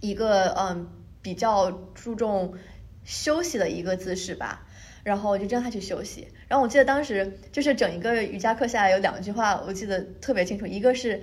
[0.00, 0.88] 一个嗯
[1.20, 2.54] 比较注重
[3.04, 4.66] 休息的一个姿势吧。
[5.04, 6.28] 然后我就让他去休息。
[6.48, 11.20] 然后我记得当时就是整一个瑜伽课下来有两句话，我记得特别清楚，一个是。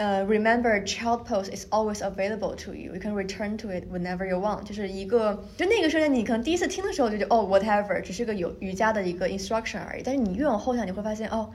[0.00, 2.94] 呃，remember child pose is always available to you.
[2.94, 4.62] You can return to it whenever you want.
[4.64, 10.02] 就是一个，就那个瞬间，你可能第一次听的时候就觉得，哦，whatever，只是个有瑜伽的一个 instruction 而已。
[10.02, 11.50] 但是你越往后想，你会发现，哦，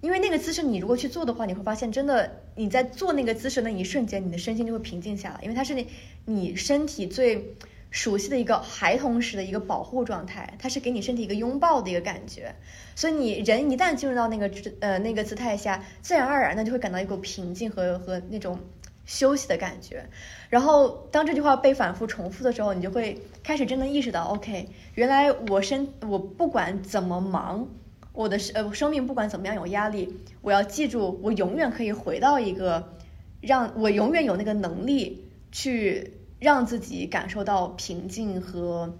[0.00, 5.86] 因为那个姿势，你如果去做的话，你会发现，真的你在做那个姿势那一瞬间，你的身心就会平静下来，因为它是你
[6.24, 7.54] 你身体最。
[7.90, 12.54] 熟悉的一个孩童时的一个保护状态，它是给你身体一个拥抱的一个感觉，
[12.94, 18.60] 所以你人一旦进入到那个呃那个姿态下，自然而然的就会感到一股平静和和那种
[19.04, 20.08] 休息的感觉。
[20.48, 27.68] 然后当这句话被反复重复的时候，你就会开始真的意识到，OK，原来我身我不管怎么忙，
[28.12, 32.94] 我的呃生命不管怎么样有压力，我要记住，我永远可以回到一个
[33.40, 38.92] 让我永远有那个能力去让自己感受到平静和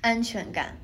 [0.00, 0.76] 安全感。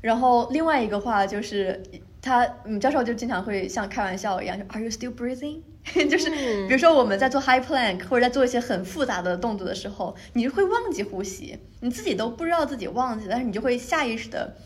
[0.00, 1.82] 然后另外一个话就是
[2.20, 5.60] 他，嗯，教授就经常会像开玩笑一样，就 Are you still breathing？
[6.10, 6.28] 就是
[6.66, 14.56] 比如说我们在做 high plank 或者在做一些很复杂的动作的时候，你就会忘记呼吸，你自己都不知道自己忘记，但是你就会下意识的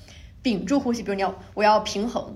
[0.42, 1.02] 屏住呼吸。
[1.02, 2.34] 比如你要我要平衡，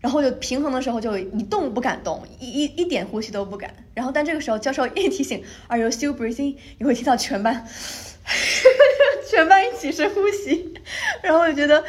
[0.00, 3.74] 然后就平衡的时候就一动不敢动，一一一点呼吸都不敢。
[3.94, 6.56] 然后但这个时候教授一提醒 Are you still breathing？
[6.78, 7.66] 你会听到全班
[9.30, 10.74] 全班一起深呼吸，
[11.22, 11.84] 然后我就觉得。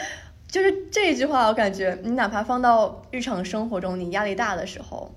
[0.51, 5.13] 就是这一句话，我感觉你哪怕放到日常生活中，你压力大的时候，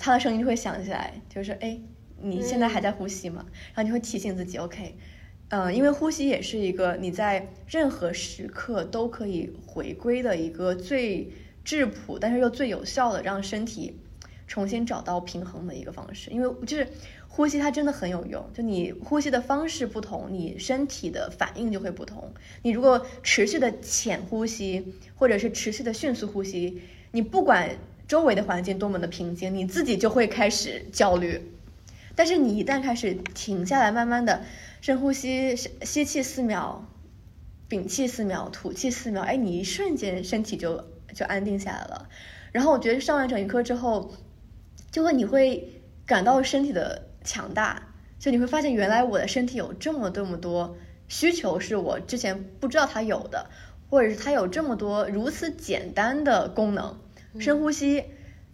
[0.00, 1.78] 他的声音就会响起来，就是哎，
[2.20, 3.46] 你现在还在呼吸吗？
[3.74, 4.96] 然后你会提醒自己，OK，
[5.50, 11.30] 嗯，因为呼吸也是一个你在任何时刻都可以回归的一个最
[11.66, 13.98] 质朴，但是又最有效的让身体
[14.46, 16.88] 重新找到平衡的一个方式，因为就是。
[17.28, 22.32] 呼吸它真的很有用，就你呼吸的方式不同，你身体的反应就会不同。
[22.62, 27.76] 你如果持续的浅呼吸，或者是持续的迅速呼吸，你不管
[28.08, 31.52] 周围的环境多么的平静，你自己就会开始焦虑。
[32.14, 34.42] 但是你一旦开始停下来，慢慢的
[34.80, 36.86] 深呼吸，吸气四秒，
[37.68, 40.82] 屏气四秒，吐气四秒，哎，你一瞬间身体就
[41.14, 42.08] 就安定下来了。
[42.52, 44.14] 然后我觉得上完整一课之后，
[44.90, 47.06] 就会你会感到身体的。
[47.26, 47.88] 强大，
[48.20, 50.76] 就你会发现，原来我的身体有这么这么多
[51.08, 53.50] 需求是我之前不知道它有的，
[53.90, 57.00] 或者是它有这么多如此简单的功能。
[57.40, 58.04] 深呼吸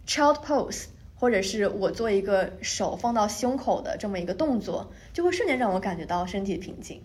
[0.07, 7.03] ，child pose，或者是我做一个手放到胸口的这么一个动作，就会瞬间让我感觉到身体平静。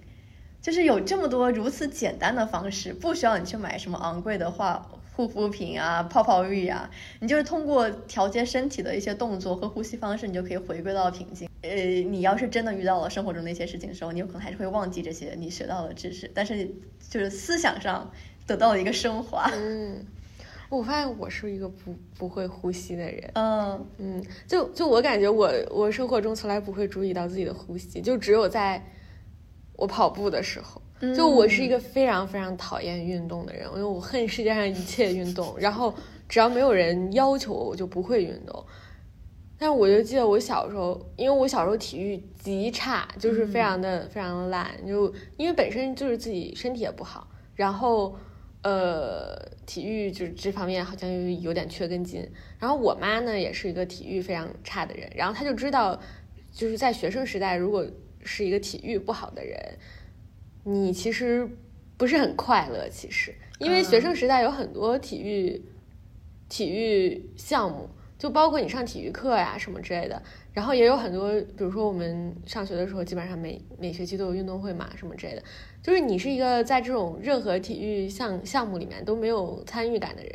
[0.63, 4.89] 就是有这么多如此简单的方式，不需要你去买什么昂贵的化
[5.19, 6.89] 护肤品啊、泡泡浴啊，
[7.19, 11.51] 你就是通过调节身体的一些动作和呼吸方式，你就可以回归到平静。
[11.63, 16.71] 呃，你要是真的遇到了生活中的一些事情的时候，你有可能还是会忘记这些你学到的知识，但是
[17.11, 18.09] 就是思想上
[18.47, 19.51] 得到了一个升华。
[19.57, 20.07] 嗯，
[20.69, 23.29] 我发现我是一个不不会呼吸的人。
[23.35, 28.81] 嗯嗯，就就我感觉我我生活中从来不会注意到自己的呼吸，就只有在
[29.75, 30.81] 我跑步的时候，
[31.17, 35.95] 就我是一个非常非常讨厌运动的人，因为我恨世界上一切运动，然后
[36.29, 38.65] 只要没有人要求我，就不会运动。
[39.61, 48.17] 但是我就记得我小时候，因为我小时候体育极差，就是非常的非常的烂，就因为本身就是自己身体也不好，然后
[48.63, 49.37] 呃
[49.67, 52.25] 体育就是这方面好像有点缺根筋。
[52.59, 56.01] 然后我妈呢也是一个体育非常差的人，然后她就知道，
[56.53, 57.85] 就是在学生时代，如果
[58.23, 59.57] 是一个体育不好的人，
[60.65, 61.49] 你其实
[61.97, 62.89] 不是很快乐。
[62.89, 65.63] 其实，因为学生时代有很多体育
[66.49, 67.89] 体育项目。
[68.19, 70.21] 就包括你上体育课呀什么之类的，
[70.53, 75.43] 然后也有很多，比如说我们上学的时候，基本上每每学期都有运动会嘛，什么之类的。
[75.81, 80.33] 就是你是一个在这种任何体育项项目里面都没有参与感的人，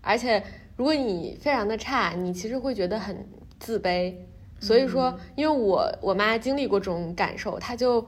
[0.00, 0.42] 而且
[0.76, 3.28] 如果你非常的差，你其实会觉得很
[3.60, 4.14] 自卑。
[4.58, 8.00] 所以说，因为我我妈经历过这种感受，她就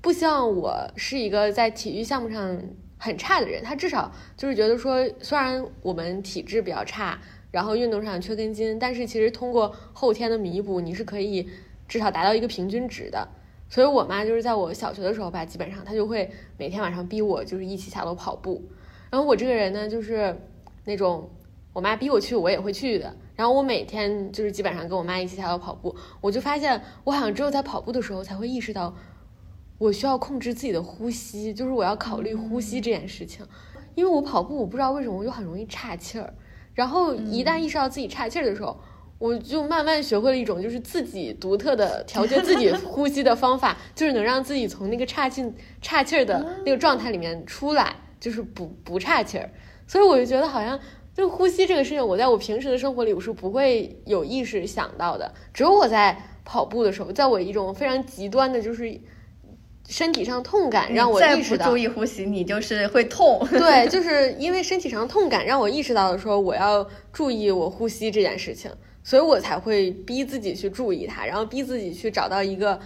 [0.00, 2.60] 不希望我是一个在体育项目上
[2.98, 3.62] 很差的人。
[3.62, 7.18] 她至少就是觉得说，虽然我们体质比较差。
[7.52, 11.48] 然后运动上缺根筋，但是其实通过后天的弥补，你是可以
[11.88, 13.26] 至少达到一个平均值的。
[13.70, 18.62] 所以我妈就是在我小学的时候吧，基本上她就会每天晚上逼我就是一起下楼跑步。
[19.10, 20.36] 然后我这个人呢，就是
[20.84, 21.30] 那种
[21.72, 23.16] 我妈逼我去，我也会去的。
[23.34, 28.94] 然后我每天就是基本上跟我妈一起下楼跑步，我就发现我好像只有在跑步的时候才会意识到
[29.78, 33.44] 我需要控制自己的呼吸，就是我要考虑呼吸这件事情。
[33.94, 36.32] 因为我跑步，我不知道为什么我就很容易岔气儿。
[36.74, 38.78] 然后一旦意识到自己岔气儿的时候，
[39.18, 45.50] 我就慢慢学会了一种就是自己独特的调节自己呼吸的方法， 就是能让自己从那个岔气
[45.80, 49.50] 岔气儿的那个状态里面出来，就是不不岔气儿。
[49.86, 50.78] 所以我就觉得好像
[51.14, 59.00] 就呼吸这个事情，我在我平时的生活里我是不会有意识想到的，只有我在跑步的时候，在我一种非常极端的就是。
[59.88, 63.38] 身体上痛感让我意识到，注意呼吸，你就是会痛。
[63.50, 68.70] 对，就是因为身体上痛感让我意识到的说我要注意我呼吸这件事情，
[69.04, 72.80] 所以我才会逼自己去注意它，然后逼自己去找到一个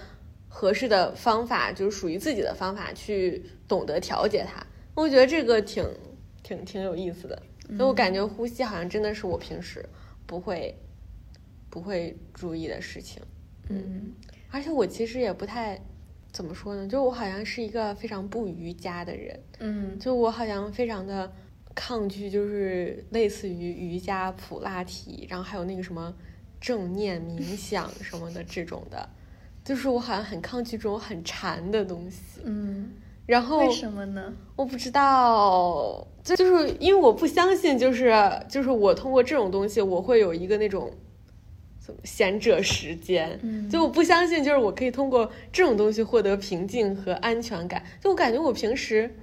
[0.48, 4.64] 合适的方法，就是属于自己的方法去懂得调节它。
[4.94, 5.82] 我觉得这个挺
[6.42, 7.42] 挺挺有意思的，
[7.76, 9.82] 所以我感觉呼吸好像真的是我平时
[10.26, 10.76] 不会
[11.70, 13.22] 不会注意的事情。
[13.70, 14.12] 嗯。
[14.52, 15.80] 而且我其实也不太
[16.32, 21.30] 怎么说呢，就我好像是一个非常不瑜伽的人，嗯，就我好像非常的
[21.74, 26.14] 抗拒，就是类似于瑜伽、普拉提，然后还有那个什么
[26.60, 29.08] 正念冥想什么的这种的，
[29.64, 32.92] 就是我好像很抗拒这种很禅的东西，嗯，
[33.26, 34.32] 然后为什么呢？
[34.56, 38.12] 我不知道，就就是因为我不相信，就是
[38.48, 40.92] 就是我通过这种东西，我会有一个那种
[42.04, 47.84] 闲者时间，嗯就我不相信，就是我可以通过这种东西获得平静和安全感。
[48.00, 49.14] 就我感觉我平时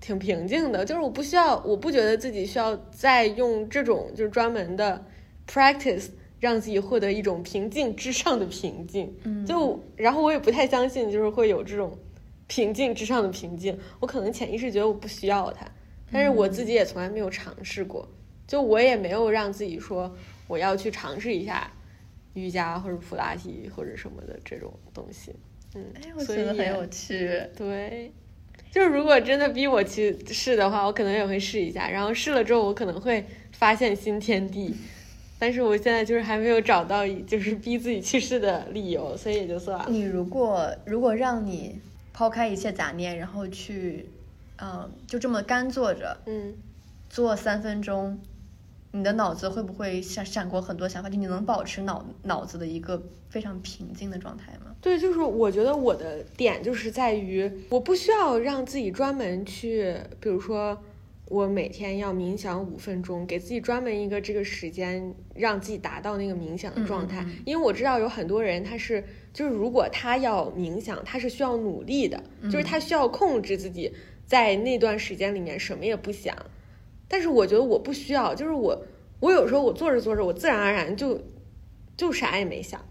[0.00, 5.04] 挺平静的，就是我不需要，我不觉得自己需要再用这种就是专门的
[5.48, 6.08] practice
[6.40, 9.14] 让自己获得一种平静之上的平静。
[9.24, 11.96] 嗯就然后我也不太相信，就是会有这种
[12.48, 13.78] 平静之上的平静。
[14.00, 15.64] 我可能潜意识觉得我不需要它，
[16.10, 18.08] 但是我自己也从来没有尝试过。
[18.44, 20.14] 就我也没有让自己说
[20.46, 21.72] 我要去尝试一下
[22.34, 25.34] 瑜伽或者普拉提或者什么的这种东西。
[25.74, 27.42] 嗯，哎，我所以也觉得很有趣。
[27.56, 28.12] 对，
[28.70, 31.88] 就是如果真的逼我去试的话，我可能也会试一下。
[31.88, 34.74] 然后试了之后，我可能会发现新天地。
[35.38, 39.86] 但是我现在就是还没有找到就是逼自己去试的理由，所以也就算了。
[39.88, 41.80] 你如果如果让你
[42.12, 44.08] 抛开一切杂念，然后去，
[44.58, 46.54] 嗯，就这么干坐着嗯，
[47.10, 48.20] 做三分钟，
[48.92, 51.08] 你的脑子会不会闪闪过很多想法？
[51.08, 54.74] 就你能保持脑脑子的一个非常平静的状态吗？
[54.80, 60.78] 对，就是我觉得我的点就是在于，我不需要让自己专门去，比如说
[61.26, 67.22] 我每天要冥想五分钟，给自己专门一个这个时间，让自己达到那个冥想的状态。
[67.22, 73.90] 嗯嗯嗯因为我知道有很多人他是，就是如果他要冥想，他是需要努力的，就是他需要控制自己
[74.26, 76.36] 在那段时间里面什么也不想。
[77.12, 78.82] 但是我觉得我不需要，就是我
[79.20, 81.20] 我有时候我做着做着，我自然而然就
[81.94, 82.82] 就啥也没想。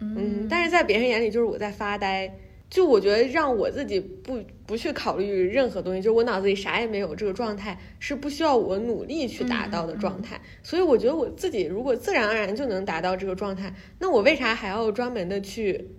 [0.00, 2.34] 嗯，但是在别人眼里就是我在发呆。
[2.68, 10.38] 就我觉得让我自己不不去考虑任何东西，就是我脑子里啥也没有，这个状态是不需要我努力去达到的状态。
[10.62, 15.92] 所以我觉得我自己如果自然而然就能达到这个状态，那我为啥还要专门的去，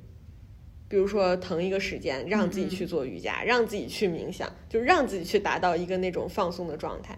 [0.87, 7.17] 比如说腾一个时间让自己去做瑜伽，让自己去冥想，就是让自己去达到一个那种放松的状态。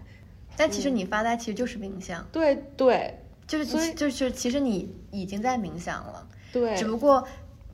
[0.56, 3.18] 但其实你发呆其实就是冥想，对对。
[3.44, 7.26] 就是所以就是其实你已经在冥想了，对，只不过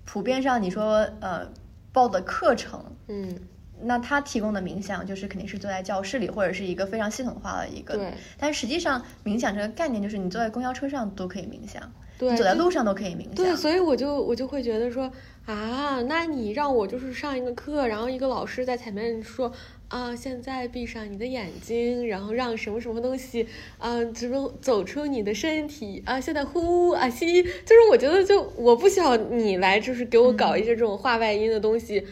[0.05, 1.47] 普遍上你说呃
[1.93, 3.39] 报的课程，嗯，
[3.83, 8.13] 那他提供的冥想就是肯定是坐在教室里或者是一个非常系统化的一个，对。
[8.39, 11.81] 但实际上冥想这个概念就是你坐在公交车上都可以冥想，
[12.19, 15.13] 对，你走在路上都可以冥想对，所以我就我就会觉得说
[15.45, 19.53] 啊，那你让我就是上一个课，然后一个老师在前面说
[19.89, 23.47] 啊，现在闭上你的眼睛，然后让什么什么东西
[23.79, 32.07] 啊，只能走出你的身体啊，现在呼啊吸，就是我觉得就我不需要你来就是给我搞一些这种话外音的东西。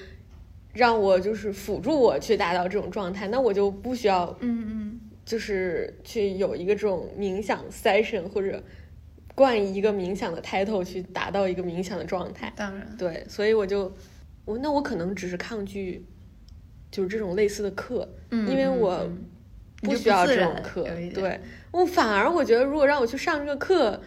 [0.73, 8.63] 让我就是辅助我去达到这种状态，那我就不需要嗯嗯，就是去有一个这种冥想 session 或者
[9.35, 12.53] 冠以一个冥想的 title 去达到一个冥想的状态。
[12.55, 13.91] 当然，对，所以我就
[14.45, 16.05] 我那我可能只是抗拒
[16.97, 19.07] 就是这种类似的课，嗯因为我
[19.83, 20.83] 不需要这种课
[21.13, 21.39] 对
[21.71, 24.01] 我反而我觉得，如果让我去上这个课，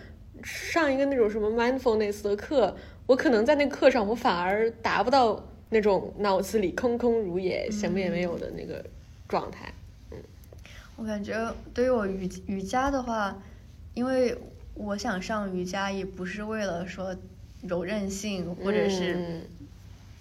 [0.44, 2.76] 上一个那种什么 mindfulness 的课，
[3.06, 8.84] 我可能在那个课上我反而达不到那种脑子里空空如也、什么也没有的那个
[9.28, 9.72] 状态。
[10.12, 10.18] 嗯
[10.96, 13.38] 我感觉对于我瑜瑜伽的话，
[13.94, 14.36] 因为
[14.74, 17.16] 我想上瑜伽也不是为了说
[17.62, 19.42] 柔韧性或者是、嗯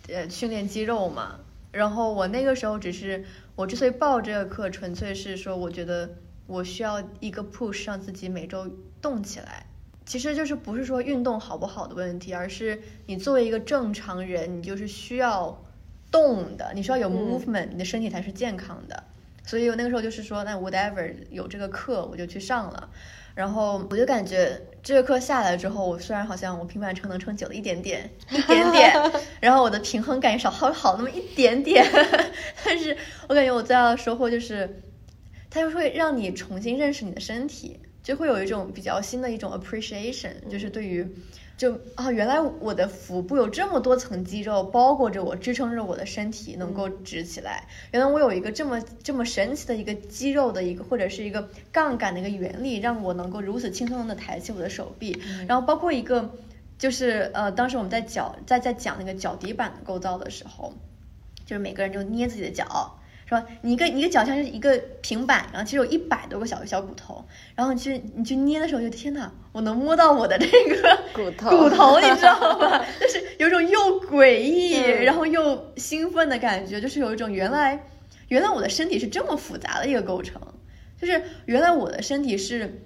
[0.08, 1.40] 呃训练肌肉嘛。
[1.70, 6.10] 然后我那个时候只是我之所以报这个课，纯粹是说我觉得
[6.46, 8.68] 我需要一个 push 让自己每周
[9.00, 9.66] 动起来。
[10.06, 15.62] 其实就是不是说运动好不好的问题，而是你作为一个正常人，你就是需要
[16.10, 19.04] 动的，你需要有嗯 movement，、你的身体才是健康的。
[19.44, 22.88] 所以我那个时候就是说，那 whatever 有这个课我就去上了，
[23.34, 24.58] 然后我就感觉
[24.88, 28.90] 这个课下来之后，我虽然好像我平板撑能撑久了一点点，一点点，
[29.38, 31.84] 然后我的平衡感也少好好那么一点点，
[32.64, 32.96] 但是
[33.28, 34.80] 我感觉我最大的收获就是，
[35.50, 41.06] 它就会让你重新认识你的身体，就会有一种比较新的一种 appreciation，就是对于。
[41.58, 47.66] 就啊，原来我的腹部有这么多层肌肉包裹着我，支撑着我的身体能够直起来。
[47.90, 55.20] 原来我有一个这么这么神奇的一个肌肉的一个或者是一个杠杆的一个原理，让我能够如此轻松的抬起我的手臂。
[55.48, 56.32] 然后包括一个
[56.78, 60.72] 就是呃，当时我们在脚在在讲那个脚底板的构造的时候，
[61.44, 62.96] 就是每个人就捏自己的脚。
[63.28, 63.44] 是吧？
[63.60, 67.22] 你一个你一个脚像是一个平板，然后其实有一百多个小小骨头，
[67.54, 72.82] 然后你去你去捏的时候，就天哪，我能摸到我的这个骨头骨头，你知道吗？
[72.98, 77.84] 就是有种又诡异，然后又兴奋的感觉，就是有一种原来
[78.28, 80.40] 原来我的身体是这么复杂的一个构成，
[80.98, 82.82] 就是原来我的身体是。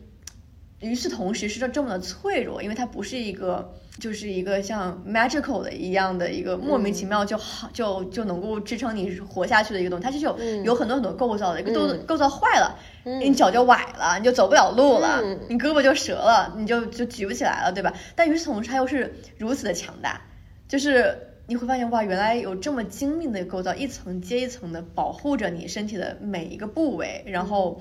[0.83, 17.95] 与此同时，是这这么的脆弱，因为它不是一个，就是一个像 magical 的一样的一个莫名其妙就好就就能够支撑你活下去的一个东西，它是有有很多很多构造的，一个构构造坏了，你脚就崴了，你就走不了路了，你胳膊就折了，你就就举不起来了，对吧？
[18.17, 20.21] 但与此同时，它又是如此的强大，
[20.67, 21.17] 就是
[21.47, 27.81] 你会发现哇，原来有这么精密的构造，一层接一层的保护着你身体的每一个部位，然后。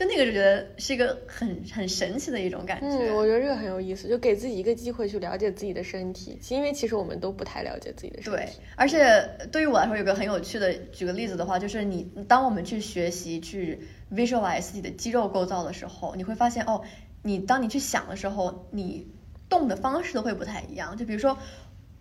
[0.00, 2.86] 就那个就觉得是一个很很神奇的一种感觉。
[2.86, 6.38] 嗯，我觉得这个很有意思，就给自己一个机会去了解自己的身体。
[6.48, 8.38] 因为其实我们都不太了解自己的身体。
[8.38, 9.22] 对，而且
[9.52, 13.78] 对于我来说，有个很有趣的，举个例子的话，就是你当我们去学习去
[14.10, 16.80] visualize 自己的肌肉构造的时候，你会发现哦，
[17.22, 19.06] 你当你去想的时候，你
[19.50, 20.96] 动的方式都会不太一样。
[20.96, 21.36] 就比如说。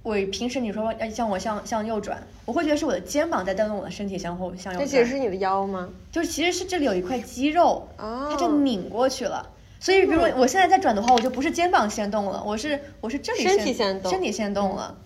[0.02, 4.88] 我平时你说要向我向向右转，我会觉得是我的肩膀在带动我的身体向后向右转。
[4.88, 5.90] 这其实是你的腰吗？
[6.10, 9.52] 就是其实是这里有一块肌肉，它就拧过去了。
[9.78, 14.98] 所以比如我现在在转的话，我就不是肩膀先动了，我是我是这里身体先动，身体先动了，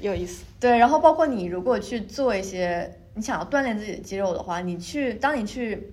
[0.00, 0.44] 有意思。
[0.60, 5.92] 对，然后包括你如果去做一些你想要锻炼自己的肌肉的话，你去当你去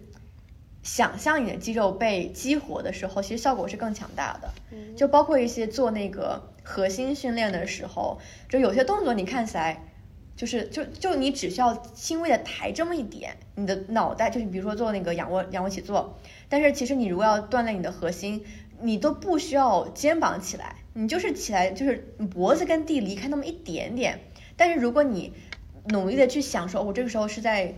[0.83, 4.49] 想象你的肌肉被激活的时候，其实效果是更强大的。
[4.95, 6.39] 就包括一些做那个。
[6.65, 9.83] 核心训练的时候，就有些动作你看起来，
[10.35, 18.43] 就是就就你只需要轻微的抬这么一点，你的脑袋就是比如说做那个仰卧仰卧起坐，但是其实你如果要锻炼你的核心，
[18.81, 24.19] 你都不需要肩膀起来，你就是起来就是脖子跟地离开那么一点点。
[24.57, 25.31] 但是如果你
[25.89, 27.75] 努力的去想说，我这个时候是在，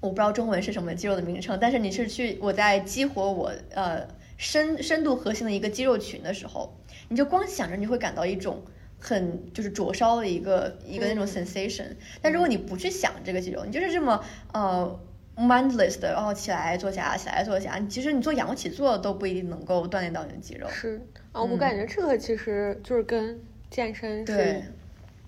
[0.00, 4.08] 我不知道中文是什么肌肉的名称，但是你是去我在激活我呃
[4.40, 6.74] 深深度核心的一个肌肉群的时候。
[7.08, 8.62] 你就光想着，你会感到一种
[8.96, 11.88] 很就是灼烧的一个一个那种 sensation。
[12.22, 15.00] 但如果你不去想这个肌肉，你就是这么呃
[15.36, 20.68] mindless 的，然后起来做夹，起来做夹，你其实你做仰卧起坐都不一定能够锻炼到你的肌肉。
[20.68, 24.62] 是啊，我感觉这个其实就是跟健身是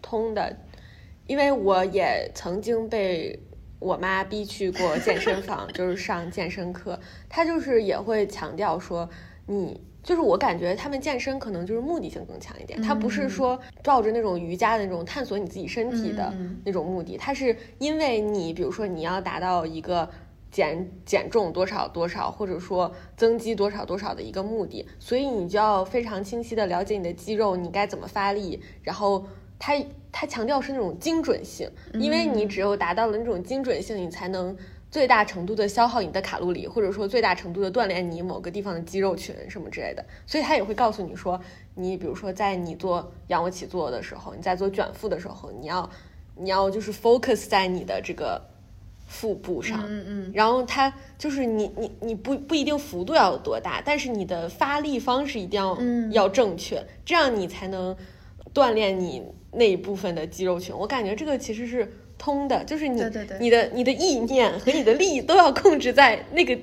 [0.01, 0.57] 通的，
[1.27, 3.37] 因为我也曾经被
[3.83, 9.09] 我妈逼去过健身房，就是上健身课，她就是也会强调说
[9.47, 9.81] 你。
[10.05, 20.11] 就是我感觉他们健身可能就是目的性更强一点，他不是说抱着那种瑜伽的那种探索你自己身体的那种目的，他是因为你比如说你要达到一个
[20.51, 29.25] 减减重多少多少，或者说增肌多少多少的一个目的，所以你就要非常清晰的了解你的肌肉，你该怎么发力，然后
[29.57, 29.77] 他
[30.13, 34.57] 他强调是那种精准性，因为你只有达到了那种精准性，你才能。
[34.93, 41.41] 最大程度的消耗你的卡路里，或者说最大程度的锻炼你某个地方的肌肉群什么之类的，所以他也会告诉你说，
[41.75, 45.89] 你比如说在你做仰卧起坐的时候，你在做卷腹的时候，你要
[46.37, 48.39] 你要就是 focus 在你的这个
[49.07, 55.79] 腹部上，嗯嗯，然后它就是你你你不不一定幅度要有多大，但是你的发力方式一定要
[56.11, 57.97] 要正确，这样你才能
[58.53, 59.23] 锻炼你
[59.53, 60.75] 那一部分的肌肉群。
[60.77, 61.91] 我感觉这个其实是。
[62.19, 63.03] 通的，就是你，
[63.41, 66.57] 你的你的意念和你的力都要控制在那个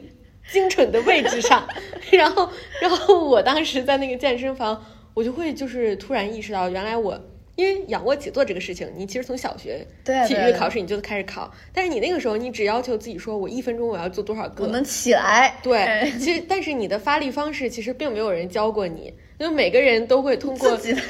[0.50, 1.68] 精准的位置上。
[2.14, 4.82] 然后，然后我当时在那个健身房，
[5.14, 7.20] 我就会就是突然意识到，原来我
[7.60, 9.86] 因为仰卧起坐这个事情，你其实从小学
[10.26, 15.58] 体育考试你就开始考，但是你那个时候你只要求自己说，我一分钟我要做多少个，我能起来。
[15.62, 19.14] 对，其实但是你的发力方式其实并没有人教过你。
[19.40, 21.02] 因为每个人都会通过自己的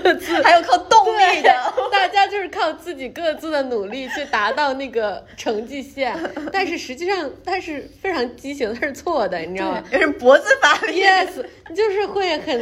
[0.00, 1.52] 各 自，还有靠动力的，
[1.92, 6.16] 大家就是靠自己各自的努力去达到那个成绩线。
[6.50, 9.84] 但是实际上，它是非常畸形，它是错的，你知道吗？
[9.92, 11.44] 就是脖子发力，yes，
[11.74, 12.58] 就是会很，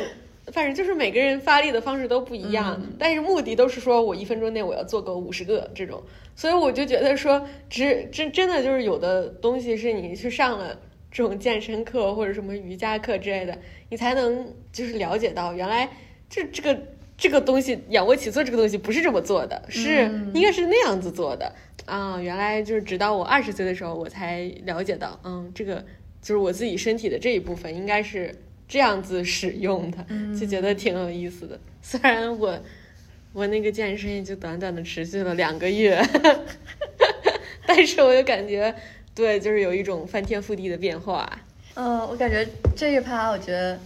[0.54, 6.00] 反正就是每个人发力的方式都不一样，但是目的都是说我一分钟内我要做个五十个这种。
[6.36, 10.78] 所以我就觉得说，只真真的就是有的东西是你去上了。
[11.10, 13.56] 这种健身课或者什么瑜伽课之类的，
[13.88, 15.88] 你才能就是了解到，原来
[16.28, 16.76] 这这个
[17.16, 22.18] 这个东西仰卧起坐这个东西不是这么做的，是应该是那样子做的啊。
[22.20, 25.84] 原来就是直到我二十岁的时候，我才了解到，嗯，这个
[26.20, 28.34] 就是我自己身体的这一部分应该是
[28.74, 30.04] 这样子使用的，
[30.36, 31.56] 就觉得挺有意思的。
[31.80, 32.60] 虽然我
[33.32, 36.02] 我那个健身也就短短的持续了两个月，
[37.64, 38.74] 但是我就感觉。
[39.14, 41.38] 对，就是有一种翻天覆地的变化。
[41.74, 42.44] 嗯，我感觉
[42.74, 43.78] 这一趴，我觉得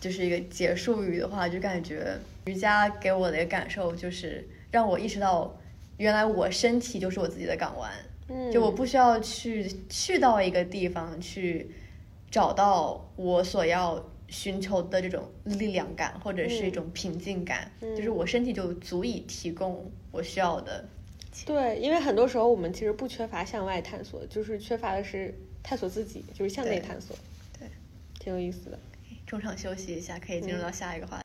[0.00, 5.56] 就是一个结束语的话，就感觉瑜伽给我的感受就是让我意识到，
[5.98, 7.88] 原来我身体就是我自己的港湾。
[8.28, 11.68] 嗯，就我不需要去去到一个地方去
[12.34, 20.84] 找到我所要寻求的这种力量感，或者是一种平静感，就是我身体就足以提供我需要的。
[21.46, 25.32] 对，因为很多时候我们其实不缺乏向外探索，就是缺乏的是
[25.62, 27.16] 探索自己，就是向内探索。
[27.56, 27.68] 对，
[28.18, 28.76] 挺有意思的。
[29.24, 31.22] 中场休息一下，可以进入到下一个话题。